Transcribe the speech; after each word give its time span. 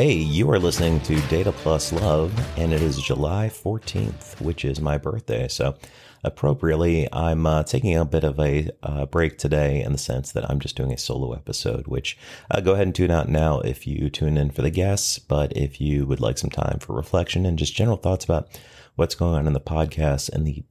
Hey, 0.00 0.12
you 0.12 0.48
are 0.52 0.60
listening 0.60 1.00
to 1.00 1.20
Data 1.22 1.50
Plus 1.50 1.92
Love, 1.92 2.32
and 2.56 2.72
it 2.72 2.82
is 2.82 3.02
July 3.02 3.50
14th, 3.52 4.40
which 4.40 4.64
is 4.64 4.80
my 4.80 4.96
birthday. 4.96 5.48
So, 5.48 5.76
appropriately, 6.22 7.08
I'm 7.12 7.44
uh, 7.44 7.64
taking 7.64 7.96
a 7.96 8.04
bit 8.04 8.22
of 8.22 8.38
a 8.38 8.70
uh, 8.80 9.06
break 9.06 9.38
today 9.38 9.82
in 9.82 9.90
the 9.90 9.98
sense 9.98 10.30
that 10.30 10.48
I'm 10.48 10.60
just 10.60 10.76
doing 10.76 10.92
a 10.92 10.96
solo 10.96 11.32
episode, 11.32 11.88
which 11.88 12.16
uh, 12.48 12.60
go 12.60 12.74
ahead 12.74 12.86
and 12.86 12.94
tune 12.94 13.10
out 13.10 13.28
now 13.28 13.58
if 13.58 13.88
you 13.88 14.08
tune 14.08 14.38
in 14.38 14.52
for 14.52 14.62
the 14.62 14.70
guests. 14.70 15.18
But 15.18 15.56
if 15.56 15.80
you 15.80 16.06
would 16.06 16.20
like 16.20 16.38
some 16.38 16.50
time 16.50 16.78
for 16.78 16.94
reflection 16.94 17.44
and 17.44 17.58
just 17.58 17.74
general 17.74 17.96
thoughts 17.96 18.24
about 18.24 18.56
what's 18.94 19.16
going 19.16 19.34
on 19.34 19.48
in 19.48 19.52
the 19.52 19.58
podcast 19.58 20.28
and 20.28 20.46
the 20.46 20.62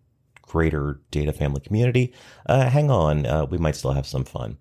greater 0.41 1.01
data 1.11 1.33
family 1.33 1.59
community, 1.59 2.13
uh, 2.45 2.69
hang 2.69 2.89
on. 2.89 3.25
Uh, 3.25 3.45
we 3.45 3.57
might 3.57 3.75
still 3.75 3.91
have 3.91 4.07
some 4.07 4.23
fun. 4.23 4.55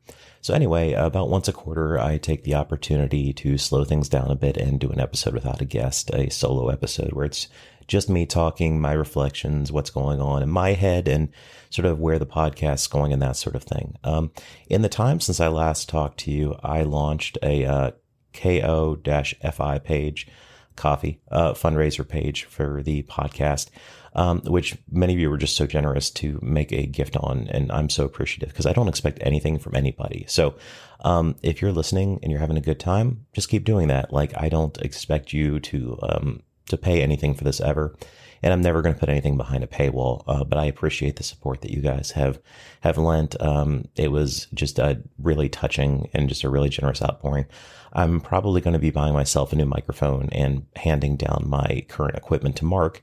So, 0.46 0.54
anyway, 0.54 0.92
about 0.92 1.28
once 1.28 1.48
a 1.48 1.52
quarter, 1.52 1.98
I 1.98 2.18
take 2.18 2.44
the 2.44 2.54
opportunity 2.54 3.32
to 3.32 3.58
slow 3.58 3.82
things 3.82 4.08
down 4.08 4.30
a 4.30 4.36
bit 4.36 4.56
and 4.56 4.78
do 4.78 4.90
an 4.90 5.00
episode 5.00 5.34
without 5.34 5.60
a 5.60 5.64
guest, 5.64 6.08
a 6.14 6.30
solo 6.30 6.68
episode 6.68 7.14
where 7.14 7.24
it's 7.24 7.48
just 7.88 8.08
me 8.08 8.26
talking, 8.26 8.80
my 8.80 8.92
reflections, 8.92 9.72
what's 9.72 9.90
going 9.90 10.20
on 10.20 10.44
in 10.44 10.48
my 10.48 10.74
head, 10.74 11.08
and 11.08 11.30
sort 11.70 11.84
of 11.84 11.98
where 11.98 12.20
the 12.20 12.26
podcast's 12.26 12.86
going 12.86 13.12
and 13.12 13.20
that 13.22 13.34
sort 13.34 13.56
of 13.56 13.64
thing. 13.64 13.96
Um, 14.04 14.30
in 14.68 14.82
the 14.82 14.88
time 14.88 15.18
since 15.18 15.40
I 15.40 15.48
last 15.48 15.88
talked 15.88 16.20
to 16.20 16.30
you, 16.30 16.54
I 16.62 16.84
launched 16.84 17.38
a 17.42 17.64
uh, 17.64 17.90
ko-fi 18.32 19.80
page, 19.80 20.28
coffee 20.76 21.20
uh, 21.30 21.52
fundraiser 21.52 22.06
page 22.06 22.44
for 22.44 22.82
the 22.82 23.02
podcast 23.04 23.70
um, 24.16 24.40
which 24.46 24.76
many 24.90 25.12
of 25.12 25.20
you 25.20 25.30
were 25.30 25.36
just 25.36 25.56
so 25.56 25.66
generous 25.66 26.10
to 26.10 26.40
make 26.42 26.72
a 26.72 26.86
gift 26.86 27.16
on. 27.18 27.48
And 27.50 27.70
I'm 27.70 27.90
so 27.90 28.04
appreciative 28.04 28.48
because 28.48 28.64
I 28.64 28.72
don't 28.72 28.88
expect 28.88 29.18
anything 29.20 29.58
from 29.58 29.76
anybody. 29.76 30.24
So 30.26 30.56
um, 31.04 31.36
if 31.42 31.60
you're 31.60 31.70
listening 31.70 32.18
and 32.22 32.32
you're 32.32 32.40
having 32.40 32.56
a 32.56 32.62
good 32.62 32.80
time, 32.80 33.26
just 33.34 33.50
keep 33.50 33.64
doing 33.64 33.88
that. 33.88 34.12
Like 34.14 34.32
I 34.34 34.48
don't 34.48 34.76
expect 34.78 35.34
you 35.34 35.60
to 35.60 35.98
um, 36.02 36.42
to 36.68 36.76
pay 36.76 37.02
anything 37.02 37.34
for 37.34 37.44
this 37.44 37.60
ever. 37.60 37.96
And 38.42 38.52
I'm 38.52 38.60
never 38.60 38.82
going 38.82 38.94
to 38.94 39.00
put 39.00 39.08
anything 39.08 39.36
behind 39.36 39.64
a 39.64 39.66
paywall, 39.66 40.22
uh, 40.26 40.44
but 40.44 40.58
I 40.58 40.66
appreciate 40.66 41.16
the 41.16 41.24
support 41.24 41.62
that 41.62 41.70
you 41.70 41.80
guys 41.80 42.10
have 42.12 42.38
have 42.82 42.98
lent. 42.98 43.40
Um, 43.40 43.88
it 43.96 44.12
was 44.12 44.46
just 44.52 44.78
a 44.78 45.02
really 45.18 45.48
touching 45.48 46.10
and 46.12 46.28
just 46.28 46.44
a 46.44 46.50
really 46.50 46.68
generous 46.68 47.02
outpouring. 47.02 47.46
I'm 47.94 48.20
probably 48.20 48.60
going 48.60 48.74
to 48.74 48.78
be 48.78 48.90
buying 48.90 49.14
myself 49.14 49.52
a 49.52 49.56
new 49.56 49.64
microphone 49.64 50.28
and 50.32 50.66
handing 50.76 51.16
down 51.16 51.44
my 51.46 51.84
current 51.88 52.16
equipment 52.16 52.56
to 52.56 52.66
Mark 52.66 53.00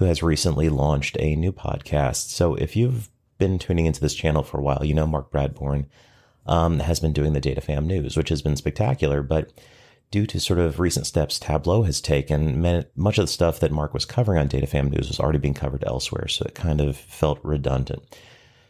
who 0.00 0.06
has 0.06 0.22
recently 0.22 0.70
launched 0.70 1.14
a 1.20 1.36
new 1.36 1.52
podcast. 1.52 2.30
So 2.30 2.54
if 2.54 2.74
you've 2.74 3.10
been 3.36 3.58
tuning 3.58 3.84
into 3.84 4.00
this 4.00 4.14
channel 4.14 4.42
for 4.42 4.58
a 4.58 4.62
while, 4.62 4.82
you 4.82 4.94
know 4.94 5.06
Mark 5.06 5.30
Bradbourne 5.30 5.84
um, 6.46 6.78
has 6.78 7.00
been 7.00 7.12
doing 7.12 7.34
the 7.34 7.40
Data 7.40 7.60
Fam 7.60 7.86
news, 7.86 8.16
which 8.16 8.30
has 8.30 8.40
been 8.40 8.56
spectacular. 8.56 9.22
But 9.22 9.52
due 10.10 10.26
to 10.26 10.40
sort 10.40 10.58
of 10.58 10.80
recent 10.80 11.06
steps 11.06 11.38
Tableau 11.38 11.84
has 11.84 12.00
taken, 12.00 12.60
much 12.96 13.18
of 13.18 13.24
the 13.24 13.32
stuff 13.32 13.60
that 13.60 13.70
Mark 13.70 13.94
was 13.94 14.04
covering 14.04 14.38
on 14.38 14.48
DataFam 14.48 14.90
news 14.90 15.08
was 15.08 15.20
already 15.20 15.38
being 15.38 15.54
covered 15.54 15.84
elsewhere. 15.86 16.26
So 16.26 16.44
it 16.46 16.54
kind 16.54 16.80
of 16.80 16.96
felt 16.96 17.38
redundant. 17.44 18.02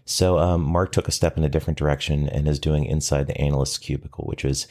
So 0.04 0.38
um, 0.38 0.62
Mark 0.62 0.92
took 0.92 1.08
a 1.08 1.12
step 1.12 1.36
in 1.36 1.44
a 1.44 1.48
different 1.48 1.78
direction 1.78 2.28
and 2.28 2.48
is 2.48 2.58
doing 2.58 2.84
Inside 2.84 3.26
the 3.26 3.40
Analyst 3.40 3.80
Cubicle, 3.80 4.24
which 4.24 4.44
is 4.44 4.66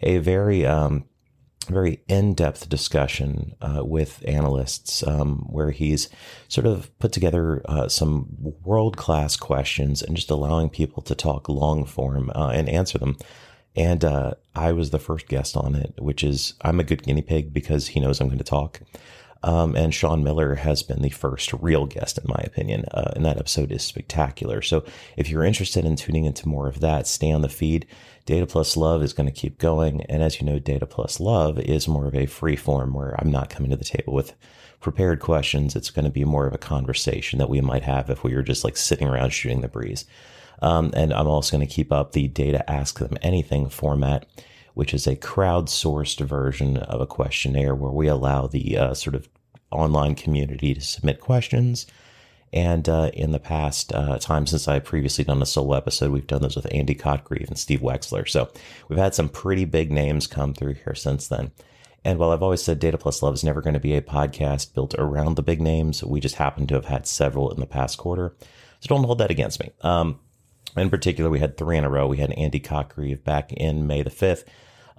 a 0.00 0.18
very 0.18 0.64
um, 0.64 1.04
very 1.68 2.00
in-depth 2.08 2.68
discussion 2.68 3.54
uh, 3.60 3.84
with 3.84 4.24
analysts 4.26 5.06
um, 5.06 5.46
where 5.50 5.70
he's 5.70 6.08
sort 6.48 6.66
of 6.66 6.96
put 6.98 7.12
together 7.12 7.62
uh, 7.66 7.88
some 7.88 8.26
world-class 8.64 9.36
questions 9.36 10.02
and 10.02 10.16
just 10.16 10.30
allowing 10.30 10.70
people 10.70 11.02
to 11.02 11.14
talk 11.14 11.48
long 11.48 11.84
form 11.84 12.30
uh, 12.34 12.48
and 12.48 12.68
answer 12.68 12.98
them 12.98 13.16
and 13.78 14.04
uh, 14.04 14.32
i 14.54 14.72
was 14.72 14.90
the 14.90 14.98
first 14.98 15.26
guest 15.28 15.56
on 15.56 15.74
it 15.74 15.94
which 15.98 16.22
is 16.22 16.54
i'm 16.62 16.80
a 16.80 16.84
good 16.84 17.02
guinea 17.02 17.22
pig 17.22 17.52
because 17.52 17.88
he 17.88 18.00
knows 18.00 18.20
i'm 18.20 18.28
going 18.28 18.36
to 18.36 18.44
talk 18.44 18.80
um, 19.42 19.76
and 19.76 19.94
Sean 19.94 20.24
Miller 20.24 20.56
has 20.56 20.82
been 20.82 21.02
the 21.02 21.10
first 21.10 21.52
real 21.52 21.86
guest, 21.86 22.18
in 22.18 22.24
my 22.26 22.42
opinion. 22.44 22.84
Uh, 22.90 23.12
and 23.14 23.24
that 23.24 23.38
episode 23.38 23.70
is 23.70 23.84
spectacular. 23.84 24.62
So 24.62 24.84
if 25.16 25.28
you're 25.30 25.44
interested 25.44 25.84
in 25.84 25.96
tuning 25.96 26.24
into 26.24 26.48
more 26.48 26.68
of 26.68 26.80
that, 26.80 27.06
stay 27.06 27.30
on 27.30 27.42
the 27.42 27.48
feed. 27.48 27.86
Data 28.26 28.46
Plus 28.46 28.76
Love 28.76 29.02
is 29.02 29.12
going 29.12 29.28
to 29.28 29.40
keep 29.40 29.58
going. 29.58 30.02
And 30.02 30.22
as 30.22 30.40
you 30.40 30.46
know, 30.46 30.58
Data 30.58 30.86
Plus 30.86 31.20
Love 31.20 31.58
is 31.58 31.88
more 31.88 32.06
of 32.06 32.14
a 32.14 32.26
free 32.26 32.56
form 32.56 32.92
where 32.94 33.14
I'm 33.18 33.30
not 33.30 33.50
coming 33.50 33.70
to 33.70 33.76
the 33.76 33.84
table 33.84 34.12
with 34.12 34.34
prepared 34.80 35.20
questions. 35.20 35.76
It's 35.76 35.90
going 35.90 36.04
to 36.04 36.10
be 36.10 36.24
more 36.24 36.46
of 36.46 36.54
a 36.54 36.58
conversation 36.58 37.38
that 37.38 37.48
we 37.48 37.60
might 37.60 37.84
have 37.84 38.10
if 38.10 38.24
we 38.24 38.34
were 38.34 38.42
just 38.42 38.64
like 38.64 38.76
sitting 38.76 39.08
around 39.08 39.30
shooting 39.30 39.60
the 39.60 39.68
breeze. 39.68 40.04
Um, 40.60 40.90
and 40.94 41.12
I'm 41.12 41.26
also 41.26 41.56
going 41.56 41.66
to 41.66 41.72
keep 41.72 41.92
up 41.92 42.12
the 42.12 42.28
Data 42.28 42.68
Ask 42.70 42.98
Them 42.98 43.16
Anything 43.22 43.68
format 43.68 44.26
which 44.78 44.94
is 44.94 45.08
a 45.08 45.16
crowdsourced 45.16 46.24
version 46.24 46.76
of 46.76 47.00
a 47.00 47.06
questionnaire 47.06 47.74
where 47.74 47.90
we 47.90 48.06
allow 48.06 48.46
the 48.46 48.78
uh, 48.78 48.94
sort 48.94 49.16
of 49.16 49.28
online 49.72 50.14
community 50.14 50.72
to 50.72 50.80
submit 50.80 51.18
questions. 51.20 51.84
And 52.52 52.88
uh, 52.88 53.10
in 53.12 53.32
the 53.32 53.40
past 53.40 53.92
uh, 53.92 54.18
time 54.20 54.46
since 54.46 54.68
I 54.68 54.78
previously 54.78 55.24
done 55.24 55.42
a 55.42 55.46
solo 55.46 55.76
episode, 55.76 56.12
we've 56.12 56.28
done 56.28 56.42
those 56.42 56.54
with 56.54 56.72
Andy 56.72 56.94
Cotgreave 56.94 57.48
and 57.48 57.58
Steve 57.58 57.80
Wexler. 57.80 58.28
So 58.28 58.52
we've 58.88 59.00
had 59.00 59.16
some 59.16 59.28
pretty 59.28 59.64
big 59.64 59.90
names 59.90 60.28
come 60.28 60.54
through 60.54 60.74
here 60.74 60.94
since 60.94 61.26
then. 61.26 61.50
And 62.04 62.20
while 62.20 62.30
I've 62.30 62.44
always 62.44 62.62
said 62.62 62.78
Data 62.78 62.98
Plus 62.98 63.20
Love 63.20 63.34
is 63.34 63.42
never 63.42 63.60
going 63.60 63.74
to 63.74 63.80
be 63.80 63.96
a 63.96 64.00
podcast 64.00 64.74
built 64.74 64.94
around 64.96 65.34
the 65.34 65.42
big 65.42 65.60
names, 65.60 66.04
we 66.04 66.20
just 66.20 66.36
happen 66.36 66.68
to 66.68 66.74
have 66.74 66.86
had 66.86 67.04
several 67.04 67.50
in 67.50 67.58
the 67.58 67.66
past 67.66 67.98
quarter. 67.98 68.36
So 68.78 68.86
don't 68.86 69.02
hold 69.02 69.18
that 69.18 69.32
against 69.32 69.58
me. 69.58 69.72
Um, 69.80 70.20
in 70.76 70.90
particular, 70.90 71.30
we 71.30 71.40
had 71.40 71.56
three 71.56 71.76
in 71.76 71.84
a 71.84 71.90
row. 71.90 72.06
We 72.06 72.18
had 72.18 72.32
Andy 72.32 72.60
Cotgreave 72.60 73.24
back 73.24 73.52
in 73.52 73.86
May 73.86 74.02
the 74.02 74.10
5th 74.10 74.44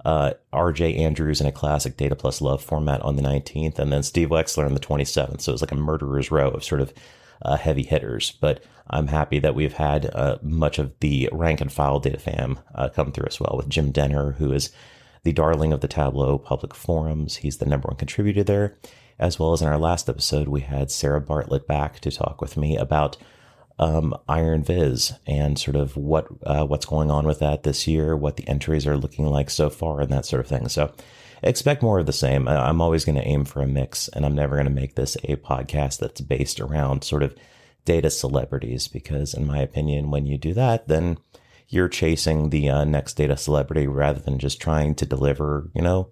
uh, 0.04 0.32
RJ 0.52 0.98
Andrews 0.98 1.40
in 1.40 1.46
a 1.46 1.52
classic 1.52 1.96
Data 1.96 2.16
Plus 2.16 2.40
Love 2.40 2.62
format 2.62 3.02
on 3.02 3.16
the 3.16 3.22
19th, 3.22 3.78
and 3.78 3.92
then 3.92 4.02
Steve 4.02 4.28
Wexler 4.28 4.64
on 4.66 4.74
the 4.74 4.80
27th. 4.80 5.40
So 5.40 5.50
it 5.50 5.54
was 5.54 5.62
like 5.62 5.72
a 5.72 5.76
murderer's 5.76 6.30
row 6.30 6.48
of 6.50 6.64
sort 6.64 6.80
of 6.80 6.92
uh, 7.42 7.56
heavy 7.56 7.82
hitters. 7.82 8.32
But 8.32 8.64
I'm 8.88 9.08
happy 9.08 9.38
that 9.40 9.54
we've 9.54 9.74
had 9.74 10.06
uh, 10.06 10.38
much 10.42 10.78
of 10.78 10.98
the 11.00 11.28
rank 11.32 11.60
and 11.60 11.72
file 11.72 12.00
data 12.00 12.18
fam 12.18 12.60
uh, 12.74 12.88
come 12.88 13.12
through 13.12 13.26
as 13.28 13.40
well 13.40 13.54
with 13.56 13.68
Jim 13.68 13.92
Dehner, 13.92 14.36
who 14.36 14.52
is 14.52 14.70
the 15.22 15.32
darling 15.32 15.72
of 15.72 15.80
the 15.80 15.88
Tableau 15.88 16.38
public 16.38 16.74
forums. 16.74 17.36
He's 17.36 17.58
the 17.58 17.66
number 17.66 17.88
one 17.88 17.96
contributor 17.96 18.42
there. 18.42 18.76
As 19.18 19.38
well 19.38 19.52
as 19.52 19.60
in 19.60 19.68
our 19.68 19.78
last 19.78 20.08
episode, 20.08 20.48
we 20.48 20.62
had 20.62 20.90
Sarah 20.90 21.20
Bartlett 21.20 21.66
back 21.66 22.00
to 22.00 22.10
talk 22.10 22.40
with 22.40 22.56
me 22.56 22.78
about 22.78 23.18
um, 23.78 24.14
Iron 24.28 24.62
Viz 24.62 25.12
and 25.26 25.58
sort 25.58 25.76
of 25.76 25.96
what 25.96 26.26
uh, 26.44 26.64
what's 26.64 26.86
going 26.86 27.10
on 27.10 27.26
with 27.26 27.38
that 27.38 27.62
this 27.62 27.86
year, 27.86 28.16
what 28.16 28.36
the 28.36 28.46
entries 28.48 28.86
are 28.86 28.96
looking 28.96 29.26
like 29.26 29.50
so 29.50 29.70
far, 29.70 30.00
and 30.00 30.10
that 30.10 30.26
sort 30.26 30.40
of 30.40 30.46
thing. 30.46 30.68
So 30.68 30.92
expect 31.42 31.82
more 31.82 31.98
of 31.98 32.06
the 32.06 32.12
same. 32.12 32.46
I'm 32.48 32.80
always 32.80 33.04
going 33.04 33.16
to 33.16 33.26
aim 33.26 33.44
for 33.44 33.62
a 33.62 33.66
mix, 33.66 34.08
and 34.08 34.26
I'm 34.26 34.34
never 34.34 34.56
going 34.56 34.66
to 34.66 34.70
make 34.70 34.94
this 34.94 35.16
a 35.24 35.36
podcast 35.36 35.98
that's 35.98 36.20
based 36.20 36.60
around 36.60 37.04
sort 37.04 37.22
of 37.22 37.34
data 37.84 38.10
celebrities 38.10 38.88
because, 38.88 39.32
in 39.32 39.46
my 39.46 39.58
opinion, 39.58 40.10
when 40.10 40.26
you 40.26 40.36
do 40.36 40.52
that, 40.54 40.88
then 40.88 41.18
you're 41.68 41.88
chasing 41.88 42.50
the 42.50 42.68
uh, 42.68 42.84
next 42.84 43.14
data 43.14 43.36
celebrity 43.36 43.86
rather 43.86 44.20
than 44.20 44.38
just 44.38 44.60
trying 44.60 44.94
to 44.96 45.06
deliver, 45.06 45.70
you 45.74 45.80
know, 45.80 46.10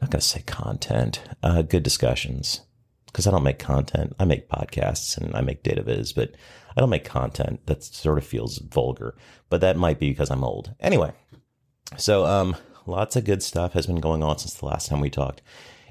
I'm 0.00 0.06
not 0.06 0.10
going 0.10 0.20
to 0.20 0.26
say 0.26 0.42
content, 0.42 1.22
uh, 1.42 1.62
good 1.62 1.82
discussions 1.82 2.62
because 3.10 3.26
I 3.26 3.30
don't 3.30 3.42
make 3.42 3.58
content. 3.58 4.14
I 4.18 4.24
make 4.24 4.48
podcasts 4.48 5.16
and 5.16 5.34
I 5.34 5.40
make 5.40 5.62
data 5.62 5.82
viz, 5.82 6.12
but 6.12 6.34
I 6.76 6.80
don't 6.80 6.90
make 6.90 7.04
content 7.04 7.66
that 7.66 7.82
sort 7.82 8.18
of 8.18 8.24
feels 8.24 8.58
vulgar. 8.58 9.14
But 9.48 9.60
that 9.60 9.76
might 9.76 9.98
be 9.98 10.10
because 10.10 10.30
I'm 10.30 10.44
old. 10.44 10.74
Anyway, 10.80 11.12
so 11.96 12.24
um, 12.24 12.56
lots 12.86 13.16
of 13.16 13.24
good 13.24 13.42
stuff 13.42 13.72
has 13.72 13.86
been 13.86 14.00
going 14.00 14.22
on 14.22 14.38
since 14.38 14.54
the 14.54 14.66
last 14.66 14.88
time 14.88 15.00
we 15.00 15.10
talked. 15.10 15.42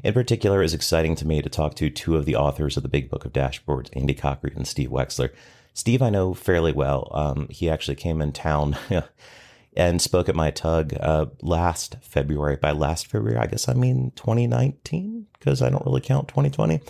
In 0.03 0.13
particular, 0.13 0.63
it's 0.63 0.73
exciting 0.73 1.15
to 1.17 1.27
me 1.27 1.41
to 1.41 1.49
talk 1.49 1.75
to 1.75 1.89
two 1.89 2.15
of 2.15 2.25
the 2.25 2.35
authors 2.35 2.77
of 2.77 2.83
the 2.83 2.89
Big 2.89 3.09
Book 3.09 3.25
of 3.25 3.33
Dashboards, 3.33 3.89
Andy 3.93 4.15
Cotgreave 4.15 4.55
and 4.55 4.67
Steve 4.67 4.89
Wexler. 4.89 5.31
Steve, 5.73 6.01
I 6.01 6.09
know 6.09 6.33
fairly 6.33 6.71
well. 6.71 7.11
Um, 7.13 7.47
he 7.49 7.69
actually 7.69 7.95
came 7.95 8.21
in 8.21 8.31
town 8.31 8.77
and 9.79 10.01
spoke 10.01 10.27
at 10.27 10.35
my 10.35 10.51
tug 10.51 10.93
uh, 10.99 11.27
last 11.41 11.95
February. 12.01 12.57
By 12.57 12.71
last 12.71 13.07
February, 13.07 13.37
I 13.37 13.47
guess 13.47 13.69
I 13.69 13.73
mean 13.73 14.11
2019 14.17 15.27
because 15.39 15.61
I 15.61 15.69
don't 15.69 15.85
really 15.85 16.01
count 16.01 16.27
2020. 16.27 16.81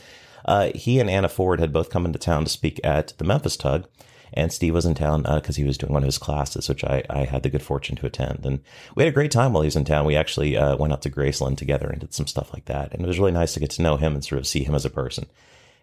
Uh, 0.44 0.72
he 0.74 1.00
and 1.00 1.08
Anna 1.08 1.30
Foard 1.30 1.60
had 1.60 1.72
both 1.72 1.92
come 1.92 2.08
into 2.08 2.18
town 2.18 2.46
to 2.46 2.50
speak 2.50 2.80
at 2.84 3.14
the 3.20 3.24
Memphis 3.24 3.56
Tug, 3.58 3.86
and 4.34 4.52
Steve 4.52 4.74
was 4.74 4.88
in 4.88 4.96
town 4.96 5.22
because 5.22 5.56
uh, 5.56 5.62
he 5.62 5.66
was 5.66 5.78
doing 5.78 5.94
one 5.94 6.02
of 6.02 6.08
his 6.08 6.18
classes, 6.18 6.68
which 6.68 6.84
I, 6.84 7.04
I 7.12 7.26
had 7.26 7.44
the 7.44 7.52
good 7.52 7.62
fortune 7.62 7.96
to 7.98 8.08
attend. 8.08 8.44
And 8.44 8.62
we 8.96 9.04
had 9.04 9.12
a 9.12 9.14
great 9.14 9.30
time 9.30 9.54
while 9.54 9.62
he 9.62 9.68
was 9.68 9.76
in 9.76 9.86
town. 9.86 10.06
We 10.06 10.16
actually 10.16 10.58
uh, 10.58 10.76
went 10.76 10.92
out 10.92 11.04
to 11.04 11.12
Graceland 11.12 11.58
together 11.58 11.88
and 11.90 12.00
did 12.00 12.16
some 12.16 12.26
stuff 12.26 12.52
like 12.54 12.66
that. 12.66 12.92
And 12.92 13.04
it 13.04 13.08
was 13.08 13.20
really 13.20 13.32
nice 13.32 13.54
to 13.54 13.60
get 13.60 13.70
to 13.72 13.84
know 13.84 13.98
him 13.98 14.16
and 14.16 14.26
sort 14.26 14.40
of 14.40 14.48
see 14.48 14.64
him 14.64 14.74
as 14.74 14.86
a 14.86 14.90
person. 14.90 15.28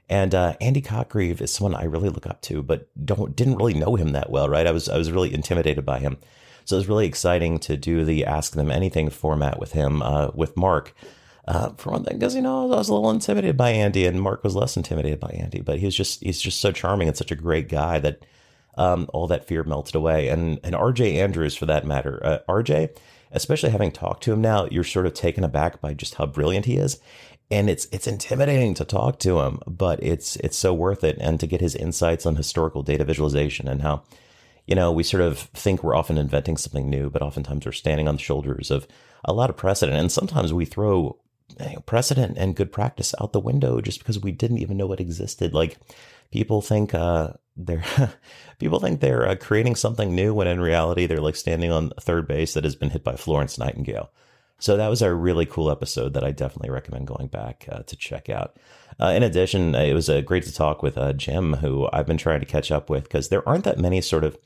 And 0.09 0.35
uh, 0.35 0.55
Andy 0.61 0.83
Cotgreave 0.83 1.41
is 1.41 1.53
someone 1.53 1.77
I 1.77 1.85
really 1.85 2.09
look 2.09 2.27
up 2.27 2.41
to, 2.43 2.65
but 2.65 2.89
don't 3.05 3.37
didn't 3.37 3.57
really 3.57 3.75
know 3.75 3.95
him 3.95 4.11
that 4.13 4.31
well, 4.31 4.49
right? 4.49 4.67
I 4.67 4.73
was 4.73 4.89
I 4.89 4.99
was 4.99 5.13
really 5.13 5.33
intimidated 5.33 5.87
by 5.87 6.01
him. 6.01 6.17
So 6.67 6.77
it 6.77 6.81
was 6.81 6.89
really 6.89 7.07
exciting 7.07 7.59
to 7.61 7.77
do 7.77 8.05
the 8.05 8.27
Ask 8.27 8.55
Them 8.55 8.73
Anything 8.73 9.09
format 9.09 9.61
with 9.61 9.73
him, 9.73 10.03
uh, 10.03 10.31
with 10.35 10.57
Mark. 10.57 10.95
Uh, 11.47 11.71
for 11.77 11.93
one 11.93 12.03
thing, 12.03 12.19
because 12.19 12.35
you 12.35 12.43
know 12.43 12.65
I 12.65 12.77
was 12.77 12.89
a 12.89 12.95
little 12.95 13.09
intimidated 13.09 13.57
by 13.57 13.71
Andy, 13.71 14.05
and 14.05 14.21
Mark 14.21 14.43
was 14.43 14.57
less 14.57 14.77
intimidated 14.77 15.21
by 15.21 15.29
Andy. 15.29 15.61
But 15.61 15.79
he 15.79 15.85
was 15.85 15.95
just 15.95 16.21
he's 16.21 16.41
just 16.41 16.59
so 16.59 16.73
charming 16.73 17.07
and 17.07 17.17
such 17.17 17.31
a 17.31 17.37
great 17.37 17.69
guy 17.69 18.01
that 18.01 18.27
um, 18.77 19.09
all 19.13 19.29
that 19.29 19.47
fear 19.47 19.63
melted 19.63 19.95
away. 19.95 20.29
And 20.29 20.59
and 20.65 20.75
RJ 20.75 21.15
Andrews, 21.15 21.55
for 21.55 21.67
that 21.67 21.87
matter, 21.87 22.21
uh, 22.25 22.39
RJ, 22.49 22.97
especially 23.31 23.71
having 23.71 23.93
talked 23.93 24.25
to 24.25 24.33
him 24.33 24.41
now, 24.41 24.67
you're 24.73 24.83
sort 24.83 25.07
of 25.07 25.15
taken 25.15 25.45
aback 25.45 25.81
by 25.81 25.95
just 25.95 26.17
how 26.17 26.27
brilliant 26.27 26.67
he 26.67 26.79
is. 26.79 26.99
And 27.49 27.71
it's 27.71 27.87
it's 27.93 28.09
intimidating 28.09 28.75
to 28.75 28.85
talk 28.85 29.21
to 29.21 29.39
him, 29.43 29.61
but 29.69 30.03
it's 30.03 30.35
it's 30.37 30.57
so 30.57 30.75
worth 30.75 31.05
it. 31.05 31.17
And 31.21 31.39
to 31.39 31.47
get 31.47 31.61
his 31.61 31.77
insights 31.77 32.27
on 32.27 32.35
historical 32.35 32.83
data 32.83 33.05
visualization 33.05 33.69
and 33.69 33.83
how, 33.83 34.03
you 34.67 34.75
know, 34.75 34.93
we 34.93 35.03
sort 35.03 35.23
of 35.23 35.39
think 35.39 35.83
we're 35.83 35.97
often 35.97 36.19
inventing 36.19 36.57
something 36.57 36.91
new, 36.91 37.09
but 37.11 37.23
oftentimes 37.23 37.65
we're 37.65 37.73
standing 37.73 38.09
on 38.09 38.17
the 38.17 38.23
shoulders 38.23 38.71
of 38.71 38.87
a 39.25 39.33
lot 39.33 39.51
of 39.51 39.57
precedent. 39.57 39.99
And 39.99 40.11
sometimes 40.11 40.53
we 40.53 40.65
throw 40.65 41.19
precedent 41.87 42.37
and 42.37 42.57
good 42.57 42.73
practice 42.73 43.15
out 43.21 43.33
the 43.33 43.41
window 43.41 43.81
just 43.81 44.01
because 44.01 44.19
we 44.19 44.33
didn't 44.33 44.59
even 44.59 44.77
know 44.77 44.93
it 44.93 45.01
existed. 45.01 45.55
Like 45.55 45.79
people 46.31 46.61
think 46.61 46.95
uh, 46.95 47.33
they're 47.57 47.85
people 48.59 48.81
think 48.81 49.01
they're 49.01 49.29
uh, 49.29 49.37
creating 49.37 49.77
something 49.77 50.15
new 50.15 50.35
when 50.35 50.49
in 50.49 50.61
reality 50.61 51.07
they're 51.07 51.21
like 51.21 51.37
standing 51.37 51.71
on 51.71 51.93
third 52.01 52.27
base 52.27 52.55
that 52.55 52.65
has 52.65 52.77
been 52.77 52.91
hit 52.91 53.05
by 53.05 53.17
Florence 53.17 53.59
Nightingale. 53.59 54.11
So 54.59 54.77
that 54.77 54.89
was 54.89 55.03
a 55.03 55.15
really 55.15 55.47
cool 55.47 55.71
episode 55.71 56.15
that 56.15 56.25
I 56.25 56.33
definitely 56.33 56.71
recommend 56.71 57.07
going 57.07 57.29
back 57.29 57.69
uh, 57.71 57.83
to 57.83 57.97
check 57.97 58.31
out. 58.31 58.57
Uh, 58.99 59.09
in 59.09 59.23
addition, 59.23 59.75
it 59.75 59.93
was 59.93 60.09
uh, 60.09 60.23
great 60.23 60.45
to 60.45 60.53
talk 60.53 60.83
with 60.83 60.97
uh, 60.97 61.13
Jim, 61.13 61.55
who 61.55 61.89
I've 61.93 62.07
been 62.07 62.17
trying 62.17 62.41
to 62.41 62.47
catch 62.47 62.71
up 62.71 62.89
with 62.89 63.05
because 63.05 63.29
there 63.29 63.47
aren't 63.47 63.65
that 63.65 63.79
many 63.79 64.01
sort 64.01 64.25
of 64.25 64.39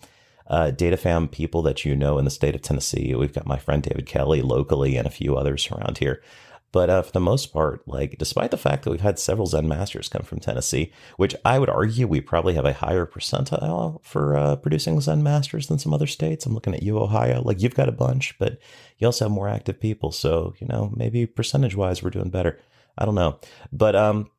uh, 0.48 0.72
DataFam 0.74 1.30
people 1.30 1.62
that 1.62 1.84
you 1.84 1.94
know 1.94 2.18
in 2.18 2.24
the 2.24 2.30
state 2.30 2.56
of 2.56 2.62
Tennessee. 2.62 3.14
We've 3.14 3.32
got 3.32 3.46
my 3.46 3.56
friend 3.56 3.82
David 3.82 4.06
Kelly 4.06 4.42
locally 4.42 4.96
and 4.96 5.06
a 5.06 5.10
few 5.10 5.36
others 5.36 5.70
around 5.70 5.98
here. 5.98 6.20
But 6.72 6.88
uh, 6.88 7.02
for 7.02 7.12
the 7.12 7.20
most 7.20 7.52
part, 7.52 7.86
like 7.88 8.16
despite 8.18 8.52
the 8.52 8.56
fact 8.56 8.84
that 8.84 8.90
we've 8.90 9.00
had 9.00 9.18
several 9.18 9.46
Zen 9.46 9.66
masters 9.66 10.08
come 10.08 10.22
from 10.22 10.38
Tennessee, 10.38 10.92
which 11.16 11.34
I 11.44 11.58
would 11.58 11.68
argue 11.68 12.06
we 12.06 12.20
probably 12.20 12.54
have 12.54 12.64
a 12.64 12.72
higher 12.72 13.06
percentile 13.06 14.04
for 14.04 14.36
uh, 14.36 14.56
producing 14.56 15.00
Zen 15.00 15.22
masters 15.22 15.66
than 15.66 15.78
some 15.78 15.92
other 15.92 16.06
states. 16.06 16.46
I'm 16.46 16.54
looking 16.54 16.74
at 16.74 16.82
you, 16.82 16.98
Ohio. 16.98 17.42
Like 17.42 17.60
you've 17.60 17.74
got 17.74 17.88
a 17.88 17.92
bunch, 17.92 18.38
but 18.38 18.58
you 18.98 19.06
also 19.06 19.24
have 19.24 19.32
more 19.32 19.48
active 19.48 19.80
people. 19.80 20.12
So 20.12 20.54
you 20.60 20.66
know 20.68 20.92
maybe 20.94 21.26
percentage 21.26 21.74
wise 21.74 22.02
we're 22.02 22.10
doing 22.10 22.30
better. 22.30 22.58
I 22.96 23.04
don't 23.04 23.14
know, 23.14 23.40
but 23.72 23.96
um, 23.96 24.30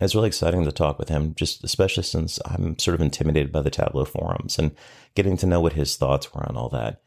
it's 0.00 0.14
really 0.14 0.28
exciting 0.28 0.64
to 0.64 0.72
talk 0.72 0.98
with 0.98 1.08
him, 1.08 1.34
just 1.34 1.62
especially 1.64 2.02
since 2.02 2.40
I'm 2.44 2.78
sort 2.78 2.96
of 2.96 3.00
intimidated 3.00 3.52
by 3.52 3.62
the 3.62 3.70
Tableau 3.70 4.04
forums 4.04 4.58
and 4.58 4.72
getting 5.14 5.36
to 5.38 5.46
know 5.46 5.60
what 5.60 5.74
his 5.74 5.96
thoughts 5.96 6.32
were 6.34 6.46
on 6.48 6.56
all 6.56 6.68
that. 6.70 7.00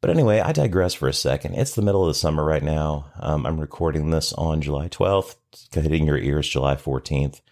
But 0.00 0.10
anyway, 0.10 0.40
I 0.40 0.52
digress 0.52 0.94
for 0.94 1.08
a 1.08 1.12
second. 1.12 1.56
It's 1.56 1.74
the 1.74 1.82
middle 1.82 2.02
of 2.02 2.08
the 2.08 2.14
summer 2.14 2.42
right 2.42 2.62
now. 2.62 3.10
Um, 3.20 3.44
I'm 3.44 3.60
recording 3.60 4.10
this 4.10 4.32
on 4.32 4.62
July 4.62 4.88
12th, 4.88 5.36
hitting 5.72 6.06
your 6.06 6.16
ears 6.16 6.48
July 6.48 6.76
14th, 6.76 7.42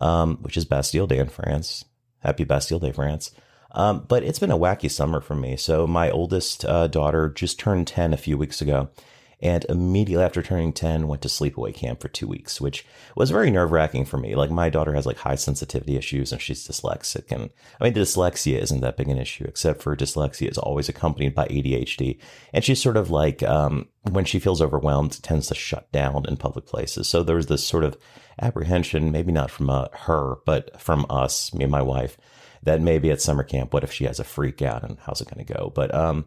um, 0.00 0.36
which 0.42 0.58
is 0.58 0.66
Bastille 0.66 1.06
Day 1.06 1.18
in 1.18 1.28
France. 1.28 1.86
Happy 2.18 2.44
Bastille 2.44 2.78
Day, 2.78 2.92
France. 2.92 3.30
Um, 3.70 4.04
but 4.06 4.22
it's 4.22 4.38
been 4.38 4.50
a 4.50 4.58
wacky 4.58 4.90
summer 4.90 5.20
for 5.20 5.34
me. 5.34 5.56
So 5.56 5.86
my 5.86 6.10
oldest 6.10 6.64
uh, 6.64 6.88
daughter 6.88 7.30
just 7.30 7.58
turned 7.58 7.86
10 7.86 8.12
a 8.12 8.18
few 8.18 8.36
weeks 8.36 8.60
ago 8.60 8.90
and 9.40 9.64
immediately 9.68 10.24
after 10.24 10.42
turning 10.42 10.72
10 10.72 11.06
went 11.06 11.22
to 11.22 11.28
sleepaway 11.28 11.72
camp 11.72 12.00
for 12.00 12.08
two 12.08 12.26
weeks 12.26 12.60
which 12.60 12.84
was 13.14 13.30
very 13.30 13.50
nerve-wracking 13.50 14.04
for 14.04 14.18
me. 14.18 14.34
Like 14.34 14.50
my 14.50 14.68
daughter 14.68 14.92
has 14.94 15.06
like 15.06 15.18
high 15.18 15.36
sensitivity 15.36 15.96
issues 15.96 16.32
and 16.32 16.40
she's 16.40 16.66
dyslexic 16.66 17.30
and 17.30 17.50
i 17.80 17.84
mean 17.84 17.92
the 17.92 18.00
dyslexia 18.00 18.58
isn't 18.58 18.80
that 18.80 18.96
big 18.96 19.08
an 19.08 19.18
issue 19.18 19.44
except 19.44 19.82
for 19.82 19.94
dyslexia 19.96 20.50
is 20.50 20.58
always 20.58 20.88
accompanied 20.88 21.34
by 21.34 21.46
adhd 21.46 22.18
and 22.52 22.64
she's 22.64 22.82
sort 22.82 22.96
of 22.96 23.10
like 23.10 23.42
um, 23.42 23.88
when 24.10 24.24
she 24.24 24.38
feels 24.38 24.60
overwhelmed 24.62 25.22
tends 25.22 25.48
to 25.48 25.54
shut 25.54 25.90
down 25.92 26.24
in 26.26 26.36
public 26.36 26.66
places. 26.66 27.08
So 27.08 27.22
there 27.22 27.36
was 27.36 27.46
this 27.46 27.66
sort 27.66 27.84
of 27.84 27.96
apprehension 28.40 29.12
maybe 29.12 29.32
not 29.32 29.50
from 29.50 29.70
uh, 29.70 29.88
her 29.92 30.36
but 30.46 30.80
from 30.80 31.06
us 31.10 31.52
me 31.54 31.64
and 31.64 31.72
my 31.72 31.82
wife 31.82 32.16
that 32.62 32.80
maybe 32.80 33.10
at 33.10 33.20
summer 33.20 33.42
camp 33.42 33.72
what 33.72 33.84
if 33.84 33.92
she 33.92 34.04
has 34.04 34.18
a 34.18 34.24
freak 34.24 34.62
out 34.62 34.82
and 34.82 34.98
how's 35.00 35.20
it 35.20 35.28
going 35.32 35.44
to 35.44 35.52
go? 35.52 35.72
But 35.74 35.94
um 35.94 36.26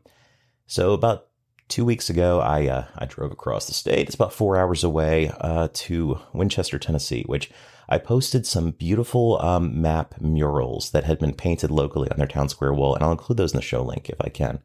so 0.67 0.93
about 0.93 1.27
two 1.71 1.85
weeks 1.85 2.09
ago, 2.09 2.39
I 2.41 2.67
uh, 2.67 2.85
I 2.95 3.05
drove 3.05 3.31
across 3.31 3.65
the 3.65 3.73
state. 3.73 4.07
It's 4.07 4.15
about 4.15 4.33
four 4.33 4.57
hours 4.57 4.83
away 4.83 5.31
uh, 5.39 5.69
to 5.73 6.19
Winchester, 6.33 6.77
Tennessee, 6.77 7.23
which 7.25 7.49
I 7.89 7.97
posted 7.97 8.45
some 8.45 8.71
beautiful 8.71 9.41
um, 9.41 9.81
map 9.81 10.19
murals 10.21 10.91
that 10.91 11.05
had 11.05 11.17
been 11.17 11.33
painted 11.33 11.71
locally 11.71 12.11
on 12.11 12.17
their 12.17 12.27
town 12.27 12.49
square 12.49 12.73
wall, 12.73 12.93
and 12.93 13.03
I'll 13.03 13.11
include 13.11 13.37
those 13.37 13.53
in 13.53 13.57
the 13.57 13.63
show 13.63 13.81
link 13.81 14.09
if 14.09 14.19
I 14.21 14.29
can. 14.29 14.59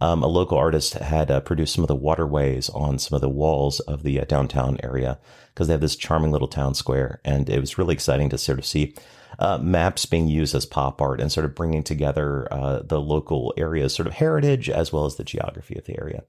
Um, 0.00 0.22
a 0.22 0.26
local 0.26 0.58
artist 0.58 0.94
had 0.94 1.30
uh, 1.30 1.40
produced 1.40 1.74
some 1.74 1.84
of 1.84 1.88
the 1.88 1.96
waterways 1.96 2.68
on 2.70 2.98
some 2.98 3.14
of 3.14 3.22
the 3.22 3.28
walls 3.28 3.80
of 3.80 4.02
the 4.02 4.20
uh, 4.20 4.24
downtown 4.24 4.78
area 4.82 5.18
because 5.54 5.68
they 5.68 5.74
have 5.74 5.80
this 5.80 5.96
charming 5.96 6.32
little 6.32 6.48
town 6.48 6.74
square, 6.74 7.20
and 7.24 7.48
it 7.48 7.60
was 7.60 7.78
really 7.78 7.94
exciting 7.94 8.28
to 8.28 8.36
sort 8.36 8.58
of 8.58 8.66
see 8.66 8.94
uh, 9.38 9.58
maps 9.58 10.06
being 10.06 10.28
used 10.28 10.54
as 10.54 10.66
pop 10.66 11.00
art 11.00 11.20
and 11.20 11.32
sort 11.32 11.44
of 11.44 11.54
bringing 11.54 11.82
together 11.82 12.52
uh, 12.52 12.80
the 12.82 13.00
local 13.00 13.52
area's 13.56 13.94
sort 13.94 14.06
of 14.06 14.14
heritage 14.14 14.68
as 14.68 14.92
well 14.92 15.04
as 15.04 15.16
the 15.16 15.24
geography 15.24 15.76
of 15.76 15.84
the 15.84 15.98
area. 16.00 16.22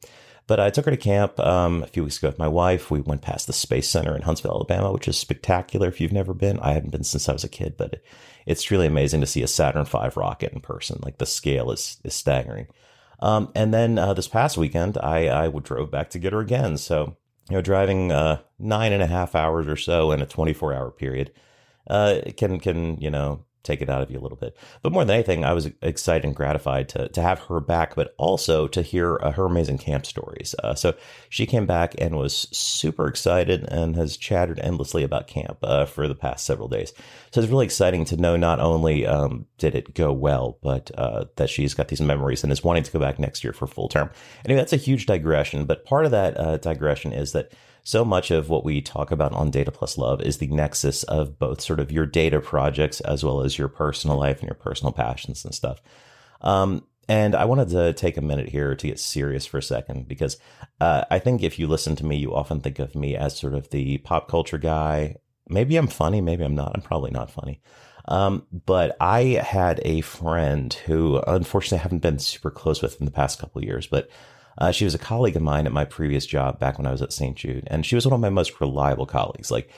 But 0.45 0.59
I 0.59 0.69
took 0.69 0.85
her 0.85 0.91
to 0.91 0.97
camp 0.97 1.39
um, 1.39 1.83
a 1.83 1.87
few 1.87 2.03
weeks 2.03 2.17
ago 2.17 2.27
with 2.27 2.39
my 2.39 2.49
wife. 2.49 2.91
We 2.91 2.99
went 2.99 3.21
past 3.21 3.47
the 3.47 3.53
Space 3.53 3.89
Center 3.89 4.13
in 4.13 4.23
Huntsville, 4.23 4.51
Alabama, 4.51 4.91
which 4.91 5.07
is 5.07 5.17
spectacular. 5.17 5.87
If 5.87 6.01
you've 6.01 6.11
never 6.11 6.33
been, 6.33 6.59
I 6.59 6.73
haven't 6.73 6.91
been 6.91 7.05
since 7.05 7.29
I 7.29 7.33
was 7.33 7.45
a 7.45 7.49
kid, 7.49 7.75
but 7.77 8.01
it's 8.45 8.69
really 8.69 8.87
amazing 8.87 9.21
to 9.21 9.27
see 9.27 9.41
a 9.41 9.47
Saturn 9.47 9.85
V 9.85 10.09
rocket 10.17 10.51
in 10.51 10.59
person. 10.59 10.99
Like 11.01 11.17
the 11.17 11.25
scale 11.25 11.71
is 11.71 11.97
is 12.03 12.13
staggering. 12.13 12.67
Um, 13.21 13.53
and 13.55 13.73
then 13.73 13.97
uh, 13.97 14.13
this 14.13 14.27
past 14.27 14.57
weekend, 14.57 14.97
I, 14.97 15.45
I 15.45 15.49
drove 15.49 15.89
back 15.89 16.09
to 16.09 16.19
get 16.19 16.33
her 16.33 16.41
again. 16.41 16.77
So 16.77 17.15
you 17.49 17.55
know, 17.55 17.61
driving 17.61 18.11
uh, 18.11 18.39
nine 18.59 18.91
and 18.91 19.01
a 19.01 19.07
half 19.07 19.35
hours 19.35 19.65
or 19.67 19.77
so 19.77 20.11
in 20.11 20.21
a 20.21 20.25
24 20.25 20.73
hour 20.73 20.91
period 20.91 21.31
uh, 21.87 22.21
can 22.37 22.59
can 22.59 22.97
you 22.99 23.09
know 23.09 23.45
take 23.63 23.81
it 23.81 23.89
out 23.89 24.01
of 24.01 24.11
you 24.11 24.19
a 24.19 24.21
little 24.21 24.37
bit. 24.37 24.55
But 24.81 24.91
more 24.91 25.05
than 25.05 25.13
anything, 25.15 25.45
I 25.45 25.53
was 25.53 25.69
excited 25.81 26.25
and 26.25 26.35
gratified 26.35 26.89
to 26.89 27.07
to 27.09 27.21
have 27.21 27.39
her 27.41 27.59
back, 27.59 27.95
but 27.95 28.13
also 28.17 28.67
to 28.67 28.81
hear 28.81 29.17
uh, 29.21 29.31
her 29.31 29.45
amazing 29.45 29.77
camp 29.77 30.05
stories. 30.05 30.53
Uh, 30.63 30.75
so 30.75 30.95
she 31.29 31.45
came 31.45 31.65
back 31.65 31.95
and 31.97 32.17
was 32.17 32.47
super 32.51 33.07
excited 33.07 33.63
and 33.69 33.95
has 33.95 34.17
chattered 34.17 34.59
endlessly 34.59 35.03
about 35.03 35.27
camp 35.27 35.57
uh, 35.63 35.85
for 35.85 36.07
the 36.07 36.15
past 36.15 36.45
several 36.45 36.67
days. 36.67 36.93
So 37.31 37.41
it's 37.41 37.49
really 37.49 37.65
exciting 37.65 38.05
to 38.05 38.17
know 38.17 38.35
not 38.35 38.59
only 38.59 39.07
um, 39.07 39.45
did 39.57 39.75
it 39.75 39.95
go 39.95 40.11
well, 40.11 40.57
but 40.61 40.91
uh, 40.97 41.25
that 41.37 41.49
she's 41.49 41.73
got 41.73 41.87
these 41.87 42.01
memories 42.01 42.43
and 42.43 42.51
is 42.51 42.63
wanting 42.63 42.83
to 42.83 42.91
go 42.91 42.99
back 42.99 43.17
next 43.17 43.43
year 43.43 43.53
for 43.53 43.67
full 43.67 43.87
term. 43.87 44.09
Anyway, 44.45 44.59
that's 44.59 44.73
a 44.73 44.77
huge 44.77 45.05
digression, 45.05 45.65
but 45.65 45.85
part 45.85 46.05
of 46.05 46.11
that 46.11 46.37
uh, 46.37 46.57
digression 46.57 47.13
is 47.13 47.31
that 47.31 47.53
so 47.83 48.05
much 48.05 48.31
of 48.31 48.49
what 48.49 48.63
we 48.63 48.81
talk 48.81 49.11
about 49.11 49.33
on 49.33 49.51
Data 49.51 49.71
Plus 49.71 49.97
Love 49.97 50.21
is 50.21 50.37
the 50.37 50.47
nexus 50.47 51.03
of 51.03 51.37
both 51.37 51.61
sort 51.61 51.79
of 51.79 51.91
your 51.91 52.05
data 52.05 52.39
projects 52.39 53.01
as 53.01 53.23
well 53.23 53.41
as 53.41 53.57
your 53.57 53.67
personal 53.67 54.17
life 54.17 54.39
and 54.39 54.47
your 54.47 54.55
personal 54.55 54.93
passions 54.93 55.43
and 55.43 55.53
stuff. 55.53 55.81
Um, 56.41 56.85
and 57.09 57.35
I 57.35 57.45
wanted 57.45 57.69
to 57.69 57.93
take 57.93 58.15
a 58.15 58.21
minute 58.21 58.47
here 58.47 58.75
to 58.75 58.87
get 58.87 58.99
serious 58.99 59.45
for 59.45 59.57
a 59.57 59.63
second 59.63 60.07
because 60.07 60.37
uh, 60.79 61.03
I 61.11 61.19
think 61.19 61.43
if 61.43 61.59
you 61.59 61.67
listen 61.67 61.97
to 61.97 62.05
me, 62.05 62.15
you 62.15 62.33
often 62.33 62.61
think 62.61 62.79
of 62.79 62.95
me 62.95 63.15
as 63.15 63.37
sort 63.37 63.53
of 63.53 63.69
the 63.69 63.97
pop 63.99 64.29
culture 64.29 64.57
guy. 64.57 65.17
Maybe 65.49 65.75
I'm 65.75 65.87
funny, 65.87 66.21
maybe 66.21 66.45
I'm 66.45 66.55
not. 66.55 66.71
I'm 66.73 66.81
probably 66.81 67.11
not 67.11 67.29
funny. 67.29 67.61
Um, 68.05 68.45
but 68.65 68.95
I 69.01 69.41
had 69.43 69.81
a 69.83 70.01
friend 70.01 70.73
who, 70.85 71.21
unfortunately, 71.27 71.79
I 71.79 71.83
haven't 71.83 71.99
been 71.99 72.19
super 72.19 72.51
close 72.51 72.81
with 72.81 72.99
in 72.99 73.05
the 73.05 73.11
past 73.11 73.39
couple 73.39 73.63
years, 73.63 73.87
but 73.87 74.09
uh, 74.57 74.71
she 74.71 74.85
was 74.85 74.95
a 74.95 74.99
colleague 74.99 75.35
of 75.35 75.41
mine 75.41 75.65
at 75.65 75.71
my 75.71 75.85
previous 75.85 76.25
job 76.25 76.59
back 76.59 76.77
when 76.77 76.87
I 76.87 76.91
was 76.91 77.01
at 77.01 77.13
St. 77.13 77.35
Jude, 77.35 77.67
and 77.67 77.85
she 77.85 77.95
was 77.95 78.05
one 78.05 78.13
of 78.13 78.19
my 78.19 78.29
most 78.29 78.59
reliable 78.61 79.05
colleagues. 79.05 79.51
Like, 79.51 79.69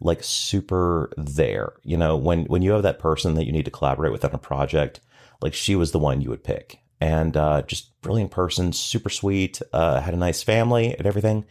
like 0.00 0.22
super 0.22 1.12
there. 1.16 1.74
You 1.82 1.96
know, 1.96 2.16
when 2.16 2.44
when 2.44 2.62
you 2.62 2.72
have 2.72 2.82
that 2.82 2.98
person 2.98 3.34
that 3.34 3.46
you 3.46 3.52
need 3.52 3.64
to 3.64 3.70
collaborate 3.70 4.12
with 4.12 4.24
on 4.24 4.32
a 4.32 4.38
project, 4.38 5.00
like 5.40 5.54
she 5.54 5.76
was 5.76 5.92
the 5.92 5.98
one 5.98 6.20
you 6.20 6.30
would 6.30 6.44
pick, 6.44 6.80
and 7.00 7.36
uh, 7.36 7.62
just 7.62 8.00
brilliant 8.02 8.30
person, 8.30 8.72
super 8.72 9.10
sweet, 9.10 9.60
uh, 9.72 10.00
had 10.00 10.14
a 10.14 10.18
nice 10.18 10.42
family 10.42 10.96
and 10.96 11.06
everything. 11.06 11.44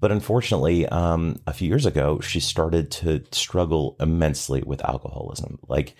But 0.00 0.10
unfortunately, 0.10 0.86
um, 0.86 1.40
a 1.46 1.52
few 1.52 1.68
years 1.68 1.86
ago, 1.86 2.18
she 2.18 2.40
started 2.40 2.90
to 2.90 3.22
struggle 3.30 3.96
immensely 4.00 4.62
with 4.66 4.84
alcoholism. 4.84 5.60
Like 5.68 5.94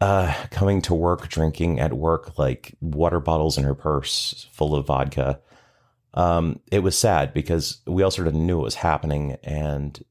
uh, 0.00 0.32
coming 0.50 0.82
to 0.82 0.94
work, 0.94 1.28
drinking 1.28 1.80
at 1.80 1.92
work, 1.92 2.38
like 2.38 2.74
water 2.80 3.20
bottles 3.20 3.56
in 3.56 3.64
her 3.64 3.74
purse 3.74 4.46
full 4.52 4.74
of 4.74 4.86
vodka. 4.86 5.40
Um, 6.14 6.60
it 6.70 6.80
was 6.80 6.98
sad 6.98 7.32
because 7.34 7.78
we 7.86 8.02
all 8.02 8.10
sort 8.10 8.28
of 8.28 8.34
knew 8.34 8.60
it 8.60 8.64
was 8.64 8.74
happening, 8.74 9.36
and 9.42 10.02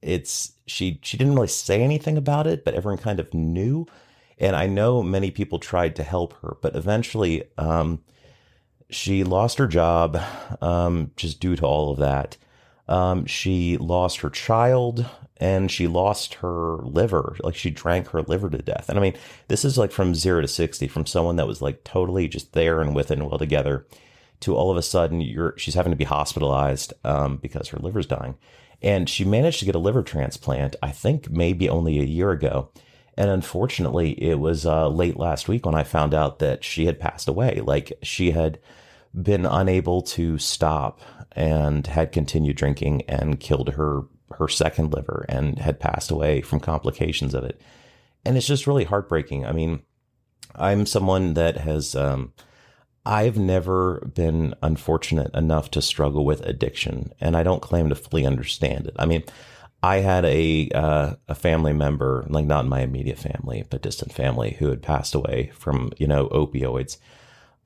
it's 0.00 0.52
she 0.66 0.98
she 1.02 1.16
didn't 1.16 1.34
really 1.34 1.48
say 1.48 1.82
anything 1.82 2.16
about 2.16 2.46
it, 2.46 2.64
but 2.64 2.74
everyone 2.74 2.98
kind 2.98 3.20
of 3.20 3.32
knew. 3.32 3.86
And 4.38 4.56
I 4.56 4.66
know 4.66 5.02
many 5.02 5.30
people 5.30 5.58
tried 5.58 5.96
to 5.96 6.02
help 6.02 6.32
her, 6.40 6.56
but 6.62 6.74
eventually, 6.74 7.44
um, 7.58 8.02
she 8.90 9.24
lost 9.24 9.58
her 9.58 9.66
job 9.66 10.20
um, 10.60 11.12
just 11.16 11.40
due 11.40 11.56
to 11.56 11.66
all 11.66 11.92
of 11.92 11.98
that. 11.98 12.36
Um, 12.88 13.24
she 13.26 13.76
lost 13.76 14.20
her 14.20 14.30
child 14.30 15.06
and 15.42 15.72
she 15.72 15.88
lost 15.88 16.34
her 16.34 16.76
liver. 16.82 17.36
Like 17.42 17.56
she 17.56 17.68
drank 17.68 18.10
her 18.10 18.22
liver 18.22 18.48
to 18.48 18.58
death. 18.58 18.88
And 18.88 18.96
I 18.96 19.02
mean, 19.02 19.14
this 19.48 19.64
is 19.64 19.76
like 19.76 19.90
from 19.90 20.14
zero 20.14 20.40
to 20.40 20.46
60 20.46 20.86
from 20.86 21.04
someone 21.04 21.34
that 21.34 21.48
was 21.48 21.60
like 21.60 21.82
totally 21.82 22.28
just 22.28 22.52
there 22.52 22.80
and 22.80 22.94
with 22.94 23.10
it 23.10 23.18
and 23.18 23.28
well 23.28 23.40
together 23.40 23.84
to 24.38 24.54
all 24.54 24.70
of 24.70 24.76
a 24.76 24.82
sudden 24.82 25.20
you're, 25.20 25.58
she's 25.58 25.74
having 25.74 25.90
to 25.90 25.96
be 25.96 26.04
hospitalized, 26.04 26.92
um, 27.02 27.38
because 27.38 27.68
her 27.68 27.78
liver's 27.78 28.06
dying. 28.06 28.36
And 28.82 29.08
she 29.08 29.24
managed 29.24 29.58
to 29.58 29.64
get 29.64 29.74
a 29.74 29.80
liver 29.80 30.04
transplant, 30.04 30.76
I 30.80 30.92
think 30.92 31.28
maybe 31.28 31.68
only 31.68 31.98
a 31.98 32.04
year 32.04 32.30
ago. 32.30 32.70
And 33.16 33.28
unfortunately, 33.28 34.12
it 34.22 34.38
was 34.38 34.64
uh, 34.64 34.88
late 34.88 35.16
last 35.16 35.48
week 35.48 35.66
when 35.66 35.74
I 35.74 35.82
found 35.82 36.14
out 36.14 36.38
that 36.38 36.62
she 36.62 36.86
had 36.86 37.00
passed 37.00 37.26
away. 37.26 37.60
Like 37.64 37.92
she 38.04 38.30
had 38.30 38.60
been 39.20 39.44
unable 39.44 40.02
to 40.02 40.38
stop 40.38 41.00
and 41.32 41.84
had 41.88 42.12
continued 42.12 42.56
drinking 42.56 43.02
and 43.08 43.40
killed 43.40 43.70
her 43.70 44.02
her 44.38 44.48
second 44.48 44.92
liver 44.92 45.24
and 45.28 45.58
had 45.58 45.80
passed 45.80 46.10
away 46.10 46.40
from 46.40 46.60
complications 46.60 47.34
of 47.34 47.44
it. 47.44 47.60
And 48.24 48.36
it's 48.36 48.46
just 48.46 48.66
really 48.66 48.84
heartbreaking. 48.84 49.46
I 49.46 49.52
mean, 49.52 49.82
I'm 50.54 50.86
someone 50.86 51.34
that 51.34 51.58
has 51.58 51.94
um, 51.96 52.32
I've 53.04 53.36
never 53.36 54.00
been 54.14 54.54
unfortunate 54.62 55.34
enough 55.34 55.70
to 55.72 55.82
struggle 55.82 56.24
with 56.24 56.46
addiction, 56.46 57.12
and 57.20 57.36
I 57.36 57.42
don't 57.42 57.62
claim 57.62 57.88
to 57.88 57.94
fully 57.94 58.24
understand 58.26 58.86
it. 58.86 58.94
I 58.98 59.06
mean, 59.06 59.24
I 59.82 59.96
had 59.96 60.24
a 60.24 60.70
uh, 60.72 61.14
a 61.26 61.34
family 61.34 61.72
member, 61.72 62.24
like 62.28 62.46
not 62.46 62.64
in 62.64 62.70
my 62.70 62.80
immediate 62.80 63.18
family, 63.18 63.64
but 63.68 63.82
distant 63.82 64.12
family, 64.12 64.56
who 64.58 64.68
had 64.68 64.82
passed 64.82 65.14
away 65.14 65.50
from 65.54 65.90
you 65.98 66.06
know 66.06 66.28
opioids. 66.28 66.98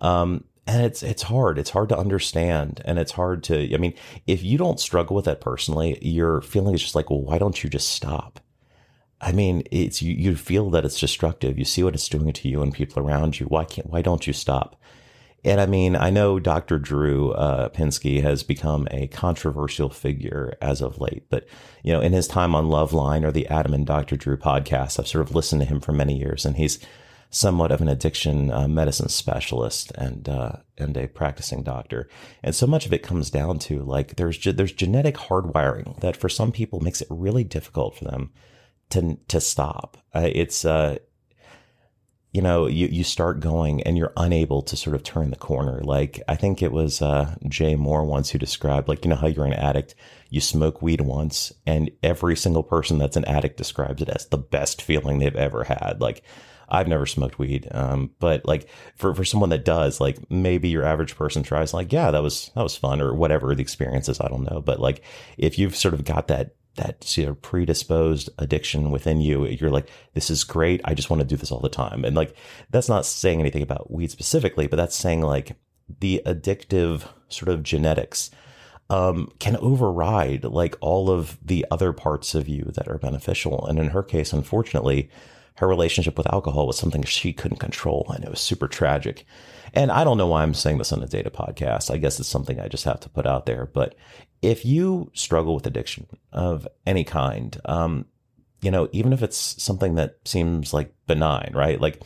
Um, 0.01 0.45
and 0.67 0.85
it's 0.85 1.03
it's 1.03 1.23
hard. 1.23 1.59
It's 1.59 1.71
hard 1.71 1.89
to 1.91 1.99
understand, 1.99 2.81
and 2.85 2.99
it's 2.99 3.13
hard 3.13 3.45
to. 3.45 3.73
I 3.73 3.79
mean, 3.79 3.95
if 4.27 4.43
you 4.43 4.59
don't 4.59 4.81
struggle 4.81 5.15
with 5.15 5.27
that 5.27 5.41
personally, 5.41 5.99
your 6.03 6.41
feeling 6.43 6.75
is 6.75 6.83
just 6.83 6.95
like, 6.95 7.09
well, 7.09 7.23
why 7.23 7.39
don't 7.39 7.63
you 7.63 7.71
just 7.71 7.89
stop? 7.89 8.41
I 9.21 9.33
mean, 9.33 9.63
it's 9.71 10.03
you. 10.03 10.13
You 10.13 10.37
feel 10.37 10.71
that 10.71 10.85
it's 10.85 11.01
destructive. 11.01 11.59
You 11.59 11.65
see 11.65 11.83
what 11.83 11.95
it's 11.95 12.09
doing 12.09 12.33
to 12.33 12.49
you 12.49 12.63
and 12.63 12.75
people 12.75 13.03
around 13.03 13.39
you. 13.39 13.47
Why 13.47 13.65
can't? 13.65 13.91
Why 13.91 14.03
don't 14.03 14.27
you 14.27 14.33
stop? 14.33 14.77
And 15.45 15.61
I 15.61 15.67
mean, 15.67 15.95
I 15.95 16.11
know 16.11 16.41
Dr. 16.41 16.81
Drew 16.81 17.31
uh, 17.31 17.69
Pinsky 17.69 18.21
has 18.21 18.43
become 18.43 18.89
a 18.91 19.07
controversial 19.07 19.89
figure 19.89 20.57
as 20.61 20.81
of 20.81 21.01
late, 21.01 21.31
but 21.31 21.47
you 21.85 21.93
know, 21.93 22.01
in 22.01 22.13
his 22.13 22.27
time 22.27 22.57
on 22.57 22.67
Loveline 22.67 23.25
or 23.25 23.31
the 23.31 23.47
Adam 23.47 23.73
and 23.73 23.87
Dr. 23.87 24.17
Drew 24.17 24.37
podcast, 24.37 24.99
I've 24.99 25.07
sort 25.07 25.23
of 25.23 25.37
listened 25.37 25.61
to 25.61 25.69
him 25.69 25.79
for 25.79 25.93
many 25.93 26.19
years, 26.19 26.45
and 26.45 26.57
he's 26.57 26.81
somewhat 27.31 27.73
of 27.73 27.81
an 27.81 27.89
addiction 27.89 28.51
uh, 28.51 28.69
medicine 28.69 29.09
specialist 29.09 29.93
and 29.97 30.29
uh, 30.29 30.53
and 30.79 30.97
a 30.97 31.09
practicing 31.09 31.63
doctor. 31.63 32.09
And 32.43 32.55
so 32.55 32.67
much 32.67 32.87
of 32.87 32.93
it 32.93 33.03
comes 33.03 33.31
down 33.31 33.59
to 33.61 33.83
like 33.83 34.17
there's 34.17 34.39
ge- 34.39 34.57
there's 34.57 34.73
genetic 34.73 35.17
hardwiring 35.17 36.01
that 36.01 36.17
for 36.17 36.29
some 36.29 36.53
people 36.53 36.81
makes 36.81 37.01
it 37.01 37.09
really 37.11 37.45
difficult 37.45 37.97
for 37.97 38.05
them 38.05 38.33
to 38.91 39.19
to 39.29 39.41
stop. 39.41 39.97
Uh, 40.15 40.31
it's 40.33 40.65
uh, 40.65 40.99
you 42.37 42.43
know, 42.43 42.67
you, 42.67 42.87
you 42.89 43.03
start 43.03 43.41
going 43.41 43.83
and 43.85 43.97
you're 43.97 44.13
unable 44.15 44.61
to 44.61 44.77
sort 44.77 44.95
of 44.95 45.03
turn 45.03 45.31
the 45.31 45.37
corner. 45.37 45.81
Like, 45.83 46.21
I 46.29 46.37
think 46.37 46.61
it 46.61 46.71
was 46.71 47.01
uh, 47.01 47.35
Jay 47.49 47.77
Mohr 47.77 48.05
once 48.05 48.29
who 48.29 48.39
described, 48.39 48.89
like, 48.89 49.07
you 49.07 49.09
know, 49.09 49.17
how 49.17 49.27
you're 49.27 49.47
an 49.47 49.55
addict, 49.55 49.95
you 50.29 50.43
smoke 50.43 50.83
weed 50.83 51.01
once, 51.01 51.51
and 51.67 51.91
every 52.03 52.37
single 52.37 52.63
person 52.63 52.99
that's 52.99 53.17
an 53.17 53.25
addict 53.25 53.57
describes 53.57 54.03
it 54.03 54.11
as 54.11 54.27
the 54.27 54.37
best 54.37 54.83
feeling 54.83 55.19
they've 55.19 55.35
ever 55.35 55.65
had. 55.65 55.97
Like, 55.99 56.25
I've 56.69 56.89
never 56.89 57.07
smoked 57.07 57.39
weed, 57.39 57.69
um, 57.71 58.11
but 58.19 58.45
like 58.45 58.69
for, 58.97 59.15
for 59.15 59.25
someone 59.25 59.51
that 59.51 59.65
does, 59.65 60.01
like 60.01 60.19
maybe 60.31 60.69
your 60.69 60.85
average 60.85 61.17
person 61.17 61.43
tries, 61.43 61.73
like, 61.73 61.93
yeah, 61.93 62.11
that 62.11 62.23
was 62.23 62.51
that 62.55 62.63
was 62.63 62.77
fun 62.77 63.01
or 63.01 63.15
whatever 63.15 63.55
the 63.55 63.63
experience 63.63 64.09
is. 64.09 64.21
I 64.21 64.29
don't 64.29 64.51
know, 64.51 64.61
but 64.61 64.81
like 64.81 65.03
if 65.39 65.59
you've 65.59 65.77
sort 65.77 65.95
of 65.95 66.05
got 66.05 66.29
that 66.29 66.55
that 66.77 67.17
you 67.17 67.27
know, 67.27 67.35
predisposed 67.35 68.31
addiction 68.39 68.91
within 68.91 69.21
you, 69.21 69.47
you're 69.47 69.71
like, 69.71 69.89
this 70.15 70.31
is 70.31 70.45
great. 70.45 70.81
I 70.85 70.95
just 70.95 71.11
want 71.11 71.21
to 71.21 71.27
do 71.27 71.37
this 71.37 71.51
all 71.51 71.61
the 71.61 71.69
time. 71.69 72.05
And 72.05 72.15
like, 72.15 72.37
that's 72.71 72.89
not 72.89 73.07
saying 73.07 73.41
anything 73.41 73.63
about 73.63 73.91
weed 73.91 74.11
specifically, 74.11 74.67
but 74.67 74.77
that's 74.77 74.97
saying 74.97 75.23
like 75.23 75.57
the 76.01 76.23
addictive 76.27 77.09
sort 77.29 77.49
of 77.49 77.63
genetics 77.63 78.31
um, 78.91 79.33
can 79.39 79.57
override 79.57 80.45
like 80.45 80.77
all 80.81 81.11
of 81.11 81.39
the 81.45 81.67
other 81.71 81.93
parts 81.93 82.35
of 82.35 82.49
you 82.49 82.71
that 82.75 82.89
are 82.89 82.99
beneficial. 82.99 83.67
And 83.67 83.79
in 83.79 83.89
her 83.89 84.03
case, 84.03 84.33
unfortunately, 84.33 85.11
her 85.57 85.67
relationship 85.67 86.17
with 86.17 86.33
alcohol 86.33 86.67
was 86.67 86.79
something 86.79 87.03
she 87.03 87.33
couldn't 87.33 87.59
control, 87.59 88.07
and 88.15 88.25
it 88.25 88.31
was 88.31 88.41
super 88.41 88.69
tragic. 88.69 89.25
And 89.75 89.91
I 89.91 90.05
don't 90.05 90.19
know 90.19 90.27
why 90.27 90.43
I'm 90.43 90.55
saying 90.55 90.79
this 90.79 90.93
on 90.93 91.03
a 91.03 91.07
data 91.07 91.31
podcast. 91.31 91.91
I 91.91 91.97
guess 91.99 92.21
it's 92.21 92.29
something 92.29 92.61
I 92.61 92.69
just 92.69 92.85
have 92.85 93.01
to 93.01 93.09
put 93.09 93.27
out 93.27 93.47
there. 93.47 93.67
But 93.67 93.95
if 94.43 94.65
you 94.65 95.11
struggle 95.15 95.55
with 95.55 95.67
addiction 95.67 96.07
of 96.33 96.69
any 96.87 97.05
kind, 97.05 97.59
um, 97.65 98.07
you 98.61 98.71
know, 98.71 98.89
even 98.93 99.13
if 99.13 99.23
it's 99.23 99.63
something 99.63 99.95
that 99.97 100.17
seems 100.25 100.73
like 100.73 100.93
benign, 101.07 101.53
right? 101.55 101.81
Like 101.81 102.01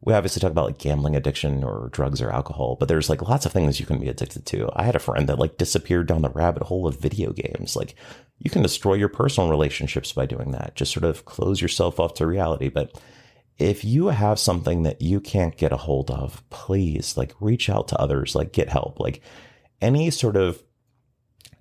we 0.00 0.12
obviously 0.12 0.40
talk 0.40 0.50
about 0.50 0.66
like 0.66 0.78
gambling 0.78 1.16
addiction 1.16 1.64
or 1.64 1.88
drugs 1.90 2.20
or 2.20 2.30
alcohol, 2.30 2.76
but 2.78 2.88
there's 2.88 3.08
like 3.08 3.22
lots 3.22 3.46
of 3.46 3.52
things 3.52 3.80
you 3.80 3.86
can 3.86 3.98
be 3.98 4.08
addicted 4.08 4.44
to. 4.46 4.70
I 4.74 4.82
had 4.82 4.94
a 4.94 5.00
friend 5.00 5.28
that 5.28 5.38
like 5.38 5.56
disappeared 5.56 6.06
down 6.06 6.22
the 6.22 6.30
rabbit 6.30 6.64
hole 6.64 6.86
of 6.86 7.00
video 7.00 7.32
games. 7.32 7.74
Like 7.76 7.94
you 8.38 8.50
can 8.50 8.62
destroy 8.62 8.94
your 8.94 9.08
personal 9.08 9.50
relationships 9.50 10.12
by 10.12 10.26
doing 10.26 10.52
that. 10.52 10.74
Just 10.74 10.92
sort 10.92 11.04
of 11.04 11.24
close 11.24 11.60
yourself 11.60 11.98
off 11.98 12.14
to 12.14 12.26
reality. 12.26 12.68
But 12.68 13.00
if 13.58 13.84
you 13.84 14.08
have 14.08 14.38
something 14.38 14.82
that 14.82 15.00
you 15.00 15.18
can't 15.18 15.56
get 15.56 15.72
a 15.72 15.78
hold 15.78 16.10
of, 16.10 16.42
please 16.50 17.16
like 17.16 17.34
reach 17.40 17.70
out 17.70 17.88
to 17.88 17.98
others, 17.98 18.34
like 18.34 18.52
get 18.52 18.68
help. 18.68 19.00
Like 19.00 19.22
any 19.80 20.10
sort 20.10 20.36
of 20.36 20.62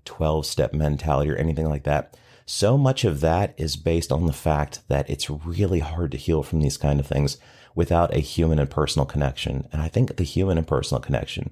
12 0.03 0.45
step 0.45 0.73
mentality 0.73 1.31
or 1.31 1.35
anything 1.35 1.69
like 1.69 1.83
that. 1.83 2.17
So 2.45 2.77
much 2.77 3.03
of 3.03 3.21
that 3.21 3.55
is 3.57 3.75
based 3.75 4.11
on 4.11 4.27
the 4.27 4.33
fact 4.33 4.87
that 4.87 5.09
it's 5.09 5.29
really 5.29 5.79
hard 5.79 6.11
to 6.11 6.17
heal 6.17 6.43
from 6.43 6.61
these 6.61 6.77
kind 6.77 6.99
of 6.99 7.07
things 7.07 7.37
without 7.73 8.13
a 8.13 8.19
human 8.19 8.59
and 8.59 8.69
personal 8.69 9.05
connection. 9.05 9.67
And 9.71 9.81
I 9.81 9.87
think 9.87 10.15
the 10.15 10.23
human 10.23 10.57
and 10.57 10.67
personal 10.67 11.01
connection 11.01 11.51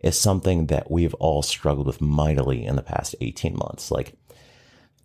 is 0.00 0.18
something 0.18 0.66
that 0.66 0.90
we've 0.90 1.14
all 1.14 1.42
struggled 1.42 1.86
with 1.86 2.00
mightily 2.00 2.64
in 2.64 2.76
the 2.76 2.82
past 2.82 3.14
18 3.20 3.56
months. 3.56 3.90
Like, 3.90 4.12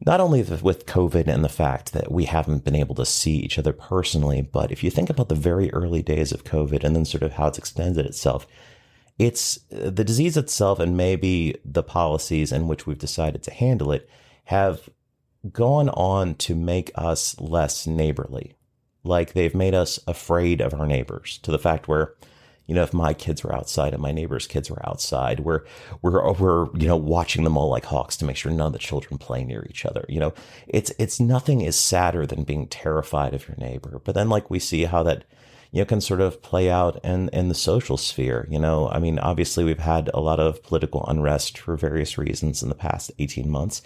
not 0.05 0.19
only 0.19 0.41
with 0.43 0.85
COVID 0.85 1.27
and 1.27 1.43
the 1.43 1.49
fact 1.49 1.93
that 1.93 2.11
we 2.11 2.25
haven't 2.25 2.63
been 2.63 2.75
able 2.75 2.95
to 2.95 3.05
see 3.05 3.35
each 3.37 3.57
other 3.57 3.73
personally, 3.73 4.41
but 4.41 4.71
if 4.71 4.83
you 4.83 4.89
think 4.89 5.09
about 5.09 5.29
the 5.29 5.35
very 5.35 5.71
early 5.73 6.01
days 6.01 6.31
of 6.31 6.43
COVID 6.43 6.83
and 6.83 6.95
then 6.95 7.05
sort 7.05 7.23
of 7.23 7.33
how 7.33 7.47
it's 7.47 7.57
extended 7.57 8.05
itself, 8.05 8.45
it's 9.17 9.59
the 9.69 10.03
disease 10.03 10.37
itself 10.37 10.79
and 10.79 10.95
maybe 10.95 11.55
the 11.65 11.83
policies 11.83 12.51
in 12.51 12.67
which 12.67 12.85
we've 12.87 12.97
decided 12.97 13.43
to 13.43 13.51
handle 13.51 13.91
it 13.91 14.09
have 14.45 14.89
gone 15.51 15.89
on 15.89 16.35
to 16.35 16.55
make 16.55 16.91
us 16.95 17.39
less 17.39 17.87
neighborly. 17.87 18.55
Like 19.03 19.33
they've 19.33 19.55
made 19.55 19.73
us 19.73 19.99
afraid 20.07 20.61
of 20.61 20.73
our 20.73 20.85
neighbors 20.85 21.39
to 21.43 21.51
the 21.51 21.59
fact 21.59 21.87
where, 21.87 22.15
you 22.67 22.75
know, 22.75 22.83
if 22.83 22.93
my 22.93 23.13
kids 23.13 23.43
were 23.43 23.55
outside 23.55 23.93
and 23.93 24.01
my 24.01 24.11
neighbors' 24.11 24.45
kids 24.45 24.69
were 24.69 24.87
outside, 24.87 25.39
we're 25.39 25.63
we're 26.01 26.33
we're 26.33 26.67
you 26.77 26.87
know 26.87 26.97
watching 26.97 27.43
them 27.43 27.57
all 27.57 27.69
like 27.69 27.85
hawks 27.85 28.17
to 28.17 28.25
make 28.25 28.35
sure 28.35 28.51
none 28.51 28.67
of 28.67 28.73
the 28.73 28.79
children 28.79 29.17
play 29.17 29.43
near 29.43 29.65
each 29.69 29.85
other. 29.85 30.05
You 30.09 30.19
know, 30.19 30.33
it's 30.67 30.91
it's 30.99 31.19
nothing 31.19 31.61
is 31.61 31.75
sadder 31.77 32.27
than 32.27 32.43
being 32.43 32.67
terrified 32.67 33.33
of 33.33 33.47
your 33.47 33.57
neighbor. 33.57 34.01
But 34.03 34.15
then 34.15 34.29
like 34.29 34.51
we 34.51 34.59
see 34.59 34.83
how 34.83 35.01
that 35.03 35.23
you 35.71 35.81
know 35.81 35.85
can 35.85 36.01
sort 36.01 36.21
of 36.21 36.43
play 36.43 36.69
out 36.69 37.03
in 37.03 37.29
in 37.29 37.47
the 37.47 37.55
social 37.55 37.97
sphere. 37.97 38.45
You 38.51 38.59
know, 38.59 38.89
I 38.89 38.99
mean, 38.99 39.17
obviously 39.17 39.63
we've 39.63 39.79
had 39.79 40.11
a 40.13 40.19
lot 40.19 40.39
of 40.39 40.61
political 40.61 41.05
unrest 41.07 41.57
for 41.57 41.75
various 41.75 42.17
reasons 42.17 42.61
in 42.61 42.69
the 42.69 42.75
past 42.75 43.11
eighteen 43.17 43.49
months. 43.49 43.81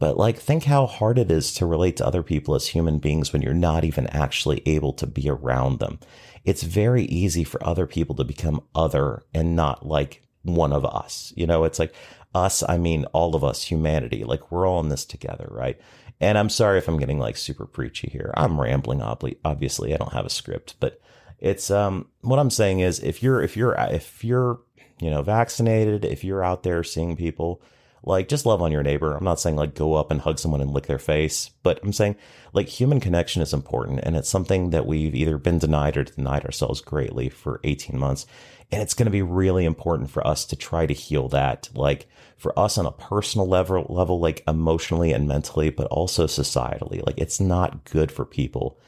But 0.00 0.16
like, 0.16 0.38
think 0.38 0.64
how 0.64 0.86
hard 0.86 1.18
it 1.18 1.30
is 1.30 1.52
to 1.54 1.66
relate 1.66 1.98
to 1.98 2.06
other 2.06 2.22
people 2.22 2.54
as 2.54 2.68
human 2.68 2.98
beings 2.98 3.32
when 3.32 3.42
you're 3.42 3.54
not 3.54 3.84
even 3.84 4.06
actually 4.08 4.62
able 4.66 4.94
to 4.94 5.06
be 5.06 5.28
around 5.28 5.78
them. 5.78 6.00
It's 6.42 6.62
very 6.62 7.04
easy 7.04 7.44
for 7.44 7.64
other 7.64 7.86
people 7.86 8.16
to 8.16 8.24
become 8.24 8.62
other 8.74 9.22
and 9.34 9.54
not 9.54 9.86
like 9.86 10.22
one 10.42 10.72
of 10.72 10.86
us. 10.86 11.34
You 11.36 11.46
know, 11.46 11.64
it's 11.64 11.78
like 11.78 11.94
us, 12.34 12.64
I 12.66 12.78
mean, 12.78 13.04
all 13.12 13.36
of 13.36 13.44
us, 13.44 13.62
humanity, 13.62 14.24
like 14.24 14.50
we're 14.50 14.66
all 14.66 14.80
in 14.80 14.88
this 14.88 15.04
together, 15.04 15.48
right? 15.50 15.78
And 16.18 16.38
I'm 16.38 16.48
sorry 16.48 16.78
if 16.78 16.88
I'm 16.88 16.98
getting 16.98 17.18
like 17.18 17.36
super 17.36 17.66
preachy 17.66 18.08
here. 18.08 18.32
I'm 18.38 18.58
rambling, 18.58 19.02
obviously. 19.02 19.92
I 19.92 19.98
don't 19.98 20.14
have 20.14 20.26
a 20.26 20.30
script, 20.30 20.76
but 20.80 20.98
it's, 21.38 21.70
um, 21.70 22.08
what 22.22 22.38
I'm 22.38 22.50
saying 22.50 22.80
is 22.80 23.00
if 23.00 23.22
you're, 23.22 23.42
if 23.42 23.54
you're, 23.54 23.74
if 23.78 24.24
you're, 24.24 24.60
you 24.98 25.10
know, 25.10 25.20
vaccinated, 25.20 26.06
if 26.06 26.24
you're 26.24 26.44
out 26.44 26.62
there 26.62 26.82
seeing 26.84 27.16
people, 27.16 27.60
like 28.02 28.28
just 28.28 28.46
love 28.46 28.62
on 28.62 28.72
your 28.72 28.82
neighbor. 28.82 29.14
I'm 29.14 29.24
not 29.24 29.40
saying 29.40 29.56
like 29.56 29.74
go 29.74 29.94
up 29.94 30.10
and 30.10 30.20
hug 30.20 30.38
someone 30.38 30.60
and 30.60 30.70
lick 30.70 30.86
their 30.86 30.98
face, 30.98 31.50
but 31.62 31.80
I'm 31.82 31.92
saying 31.92 32.16
like 32.52 32.68
human 32.68 33.00
connection 33.00 33.42
is 33.42 33.52
important 33.52 34.00
and 34.02 34.16
it's 34.16 34.28
something 34.28 34.70
that 34.70 34.86
we've 34.86 35.14
either 35.14 35.38
been 35.38 35.58
denied 35.58 35.96
or 35.96 36.04
denied 36.04 36.44
ourselves 36.44 36.80
greatly 36.80 37.28
for 37.28 37.60
18 37.64 37.98
months. 37.98 38.26
And 38.72 38.80
it's 38.80 38.94
going 38.94 39.06
to 39.06 39.10
be 39.10 39.22
really 39.22 39.64
important 39.64 40.10
for 40.10 40.24
us 40.26 40.44
to 40.46 40.56
try 40.56 40.86
to 40.86 40.94
heal 40.94 41.28
that, 41.30 41.68
like 41.74 42.08
for 42.36 42.56
us 42.58 42.78
on 42.78 42.86
a 42.86 42.92
personal 42.92 43.48
level, 43.48 43.84
level, 43.88 44.20
like 44.20 44.44
emotionally 44.46 45.12
and 45.12 45.26
mentally, 45.26 45.70
but 45.70 45.88
also 45.88 46.26
societally. 46.26 47.04
Like 47.04 47.18
it's 47.18 47.40
not 47.40 47.84
good 47.84 48.12
for 48.12 48.24
people 48.24 48.78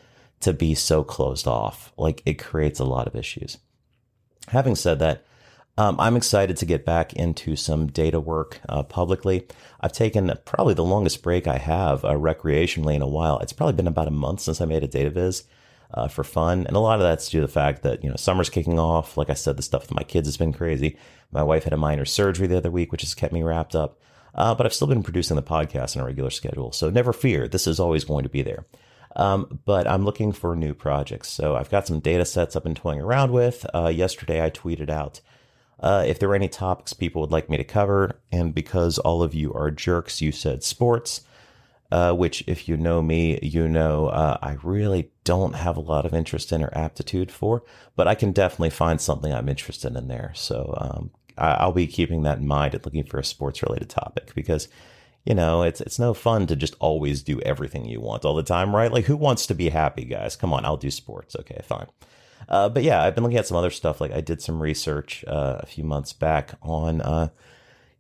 to 0.40 0.52
be 0.52 0.74
so 0.74 1.02
closed 1.02 1.48
off. 1.48 1.92
Like 1.96 2.22
it 2.24 2.34
creates 2.34 2.78
a 2.78 2.84
lot 2.84 3.08
of 3.08 3.16
issues. 3.16 3.58
Having 4.48 4.76
said 4.76 4.98
that, 5.00 5.24
um, 5.78 5.98
I'm 5.98 6.16
excited 6.16 6.58
to 6.58 6.66
get 6.66 6.84
back 6.84 7.14
into 7.14 7.56
some 7.56 7.86
data 7.86 8.20
work 8.20 8.60
uh, 8.68 8.82
publicly. 8.82 9.46
I've 9.80 9.92
taken 9.92 10.32
probably 10.44 10.74
the 10.74 10.84
longest 10.84 11.22
break 11.22 11.46
I 11.46 11.58
have 11.58 12.04
uh, 12.04 12.12
recreationally 12.12 12.94
in 12.94 13.02
a 13.02 13.08
while. 13.08 13.38
It's 13.38 13.54
probably 13.54 13.74
been 13.74 13.86
about 13.86 14.08
a 14.08 14.12
month 14.12 14.40
since 14.40 14.60
I 14.60 14.66
made 14.66 14.84
a 14.84 14.88
data 14.88 15.10
viz 15.10 15.44
uh, 15.94 16.08
for 16.08 16.24
fun, 16.24 16.66
and 16.66 16.76
a 16.76 16.80
lot 16.80 16.98
of 16.98 17.02
that's 17.02 17.28
due 17.28 17.40
to 17.40 17.46
the 17.46 17.52
fact 17.52 17.82
that 17.82 18.04
you 18.04 18.10
know 18.10 18.16
summer's 18.16 18.50
kicking 18.50 18.78
off. 18.78 19.16
Like 19.16 19.30
I 19.30 19.34
said, 19.34 19.56
the 19.56 19.62
stuff 19.62 19.82
with 19.82 19.94
my 19.94 20.02
kids 20.02 20.28
has 20.28 20.36
been 20.36 20.52
crazy. 20.52 20.98
My 21.30 21.42
wife 21.42 21.64
had 21.64 21.72
a 21.72 21.78
minor 21.78 22.04
surgery 22.04 22.46
the 22.46 22.58
other 22.58 22.70
week, 22.70 22.92
which 22.92 23.02
has 23.02 23.14
kept 23.14 23.32
me 23.32 23.42
wrapped 23.42 23.74
up. 23.74 23.98
Uh, 24.34 24.54
but 24.54 24.64
I've 24.64 24.74
still 24.74 24.88
been 24.88 25.02
producing 25.02 25.36
the 25.36 25.42
podcast 25.42 25.96
on 25.96 26.02
a 26.02 26.06
regular 26.06 26.30
schedule, 26.30 26.72
so 26.72 26.90
never 26.90 27.12
fear. 27.12 27.48
This 27.48 27.66
is 27.66 27.80
always 27.80 28.04
going 28.04 28.22
to 28.24 28.30
be 28.30 28.42
there. 28.42 28.66
Um, 29.14 29.60
but 29.66 29.86
I'm 29.86 30.04
looking 30.04 30.32
for 30.32 30.56
new 30.56 30.72
projects. 30.72 31.28
So 31.28 31.54
I've 31.54 31.70
got 31.70 31.86
some 31.86 32.00
data 32.00 32.24
sets 32.24 32.56
I've 32.56 32.64
been 32.64 32.74
toying 32.74 33.00
around 33.00 33.32
with. 33.32 33.66
Uh, 33.74 33.88
yesterday, 33.88 34.42
I 34.42 34.48
tweeted 34.50 34.88
out 34.88 35.20
uh, 35.82 36.04
if 36.06 36.18
there 36.18 36.28
were 36.28 36.34
any 36.34 36.48
topics 36.48 36.92
people 36.92 37.20
would 37.20 37.32
like 37.32 37.50
me 37.50 37.56
to 37.56 37.64
cover. 37.64 38.20
And 38.30 38.54
because 38.54 38.98
all 38.98 39.22
of 39.22 39.34
you 39.34 39.52
are 39.52 39.70
jerks, 39.70 40.22
you 40.22 40.32
said 40.32 40.62
sports, 40.62 41.22
uh, 41.90 42.12
which, 42.14 42.42
if 42.46 42.68
you 42.68 42.76
know 42.76 43.02
me, 43.02 43.38
you 43.42 43.68
know 43.68 44.06
uh, 44.06 44.38
I 44.40 44.56
really 44.62 45.10
don't 45.24 45.54
have 45.54 45.76
a 45.76 45.80
lot 45.80 46.06
of 46.06 46.14
interest 46.14 46.52
in 46.52 46.62
or 46.62 46.70
aptitude 46.76 47.30
for, 47.30 47.62
but 47.96 48.08
I 48.08 48.14
can 48.14 48.32
definitely 48.32 48.70
find 48.70 49.00
something 49.00 49.32
I'm 49.32 49.48
interested 49.48 49.94
in 49.96 50.08
there. 50.08 50.32
So 50.34 50.74
um, 50.78 51.10
I- 51.36 51.66
will 51.66 51.72
be 51.72 51.86
keeping 51.86 52.22
that 52.22 52.38
in 52.38 52.46
mind 52.46 52.74
and 52.74 52.84
looking 52.84 53.04
for 53.04 53.18
a 53.18 53.24
sports 53.24 53.62
related 53.62 53.90
topic 53.90 54.34
because 54.34 54.68
you 55.24 55.34
know, 55.34 55.62
it's 55.62 55.80
it's 55.80 56.00
no 56.00 56.14
fun 56.14 56.48
to 56.48 56.56
just 56.56 56.74
always 56.80 57.22
do 57.22 57.40
everything 57.42 57.84
you 57.84 58.00
want 58.00 58.24
all 58.24 58.34
the 58.34 58.42
time, 58.42 58.74
right? 58.74 58.90
Like, 58.90 59.04
who 59.04 59.16
wants 59.16 59.46
to 59.46 59.54
be 59.54 59.68
happy, 59.68 60.04
guys? 60.04 60.34
Come 60.34 60.52
on, 60.52 60.64
I'll 60.64 60.76
do 60.76 60.90
sports. 60.90 61.36
Okay, 61.36 61.60
fine. 61.64 61.86
Uh, 62.48 62.68
but 62.68 62.82
yeah, 62.82 63.02
I've 63.02 63.14
been 63.14 63.24
looking 63.24 63.38
at 63.38 63.46
some 63.46 63.56
other 63.56 63.70
stuff. 63.70 64.00
Like, 64.00 64.12
I 64.12 64.20
did 64.20 64.42
some 64.42 64.62
research 64.62 65.24
uh, 65.26 65.58
a 65.60 65.66
few 65.66 65.84
months 65.84 66.12
back 66.12 66.54
on 66.62 67.00
uh, 67.00 67.28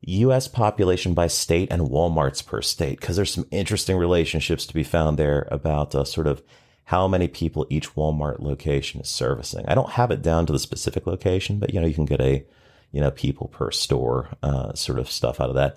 U.S. 0.02 0.48
population 0.48 1.14
by 1.14 1.28
state 1.28 1.70
and 1.70 1.82
WalMarts 1.82 2.44
per 2.44 2.62
state, 2.62 3.00
because 3.00 3.16
there's 3.16 3.32
some 3.32 3.46
interesting 3.50 3.96
relationships 3.96 4.66
to 4.66 4.74
be 4.74 4.82
found 4.82 5.18
there 5.18 5.46
about 5.50 5.94
uh, 5.94 6.04
sort 6.04 6.26
of 6.26 6.42
how 6.84 7.06
many 7.06 7.28
people 7.28 7.66
each 7.70 7.94
Walmart 7.94 8.40
location 8.40 9.00
is 9.00 9.08
servicing. 9.08 9.64
I 9.68 9.74
don't 9.74 9.90
have 9.90 10.10
it 10.10 10.22
down 10.22 10.46
to 10.46 10.52
the 10.52 10.58
specific 10.58 11.06
location, 11.06 11.58
but 11.58 11.72
you 11.72 11.80
know, 11.80 11.86
you 11.86 11.94
can 11.94 12.04
get 12.04 12.20
a 12.20 12.44
you 12.90 13.00
know 13.00 13.10
people 13.10 13.48
per 13.48 13.70
store 13.70 14.28
uh, 14.42 14.74
sort 14.74 14.98
of 14.98 15.10
stuff 15.10 15.40
out 15.40 15.48
of 15.48 15.54
that. 15.54 15.76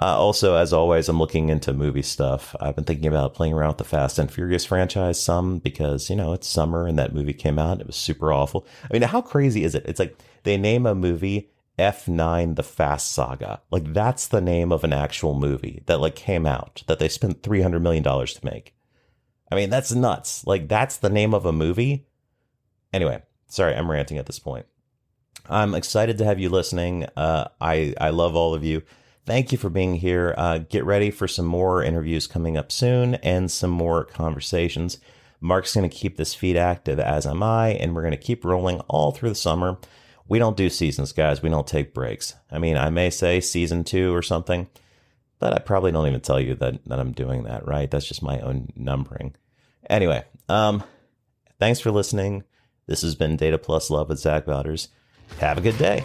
Uh, 0.00 0.16
also, 0.18 0.56
as 0.56 0.72
always, 0.72 1.08
I'm 1.08 1.18
looking 1.18 1.50
into 1.50 1.72
movie 1.74 2.02
stuff. 2.02 2.56
I've 2.58 2.74
been 2.74 2.84
thinking 2.84 3.08
about 3.08 3.34
playing 3.34 3.52
around 3.52 3.68
with 3.68 3.78
the 3.78 3.84
Fast 3.84 4.18
and 4.18 4.30
Furious 4.30 4.64
franchise 4.64 5.22
some 5.22 5.58
because, 5.58 6.08
you 6.08 6.16
know, 6.16 6.32
it's 6.32 6.48
summer 6.48 6.86
and 6.86 6.98
that 6.98 7.14
movie 7.14 7.34
came 7.34 7.58
out. 7.58 7.80
It 7.80 7.86
was 7.86 7.96
super 7.96 8.32
awful. 8.32 8.66
I 8.84 8.92
mean, 8.92 9.02
how 9.02 9.20
crazy 9.20 9.64
is 9.64 9.74
it? 9.74 9.84
It's 9.86 10.00
like 10.00 10.16
they 10.44 10.56
name 10.56 10.86
a 10.86 10.94
movie 10.94 11.50
F9 11.78 12.56
The 12.56 12.62
Fast 12.62 13.12
Saga. 13.12 13.60
Like 13.70 13.92
that's 13.92 14.26
the 14.28 14.40
name 14.40 14.72
of 14.72 14.84
an 14.84 14.94
actual 14.94 15.34
movie 15.34 15.82
that 15.86 16.00
like 16.00 16.14
came 16.14 16.46
out 16.46 16.82
that 16.86 16.98
they 16.98 17.08
spent 17.08 17.42
300 17.42 17.80
million 17.80 18.02
dollars 18.02 18.34
to 18.34 18.44
make. 18.44 18.74
I 19.50 19.56
mean, 19.56 19.68
that's 19.68 19.92
nuts. 19.92 20.46
Like 20.46 20.68
that's 20.68 20.96
the 20.96 21.10
name 21.10 21.34
of 21.34 21.44
a 21.44 21.52
movie. 21.52 22.06
Anyway, 22.92 23.22
sorry, 23.48 23.74
I'm 23.74 23.90
ranting 23.90 24.16
at 24.16 24.26
this 24.26 24.38
point. 24.38 24.64
I'm 25.48 25.74
excited 25.74 26.18
to 26.18 26.24
have 26.24 26.38
you 26.38 26.48
listening. 26.48 27.06
Uh, 27.16 27.48
I 27.60 27.94
I 28.00 28.10
love 28.10 28.36
all 28.36 28.54
of 28.54 28.64
you. 28.64 28.82
Thank 29.24 29.52
you 29.52 29.58
for 29.58 29.70
being 29.70 29.94
here. 29.94 30.34
Uh, 30.36 30.58
get 30.58 30.84
ready 30.84 31.10
for 31.10 31.28
some 31.28 31.46
more 31.46 31.82
interviews 31.82 32.26
coming 32.26 32.56
up 32.56 32.72
soon 32.72 33.14
and 33.16 33.50
some 33.50 33.70
more 33.70 34.04
conversations. 34.04 34.98
Mark's 35.40 35.74
going 35.74 35.88
to 35.88 35.96
keep 35.96 36.16
this 36.16 36.34
feed 36.34 36.56
active, 36.56 36.98
as 36.98 37.26
am 37.26 37.42
I, 37.42 37.70
and 37.70 37.94
we're 37.94 38.02
going 38.02 38.12
to 38.12 38.16
keep 38.16 38.44
rolling 38.44 38.80
all 38.80 39.12
through 39.12 39.30
the 39.30 39.34
summer. 39.34 39.78
We 40.28 40.38
don't 40.38 40.56
do 40.56 40.70
seasons, 40.70 41.12
guys. 41.12 41.42
We 41.42 41.50
don't 41.50 41.66
take 41.66 41.94
breaks. 41.94 42.34
I 42.50 42.58
mean, 42.58 42.76
I 42.76 42.90
may 42.90 43.10
say 43.10 43.40
season 43.40 43.84
two 43.84 44.14
or 44.14 44.22
something, 44.22 44.68
but 45.38 45.52
I 45.52 45.58
probably 45.58 45.92
don't 45.92 46.06
even 46.06 46.20
tell 46.20 46.40
you 46.40 46.54
that, 46.56 46.84
that 46.86 46.98
I'm 46.98 47.12
doing 47.12 47.44
that, 47.44 47.66
right? 47.66 47.90
That's 47.90 48.06
just 48.06 48.22
my 48.22 48.40
own 48.40 48.68
numbering. 48.76 49.34
Anyway, 49.90 50.24
um, 50.48 50.82
thanks 51.58 51.80
for 51.80 51.90
listening. 51.90 52.44
This 52.86 53.02
has 53.02 53.14
been 53.14 53.36
Data 53.36 53.58
Plus 53.58 53.90
Love 53.90 54.08
with 54.08 54.18
Zach 54.18 54.46
Bowders. 54.46 54.88
Have 55.38 55.58
a 55.58 55.60
good 55.60 55.78
day. 55.78 56.04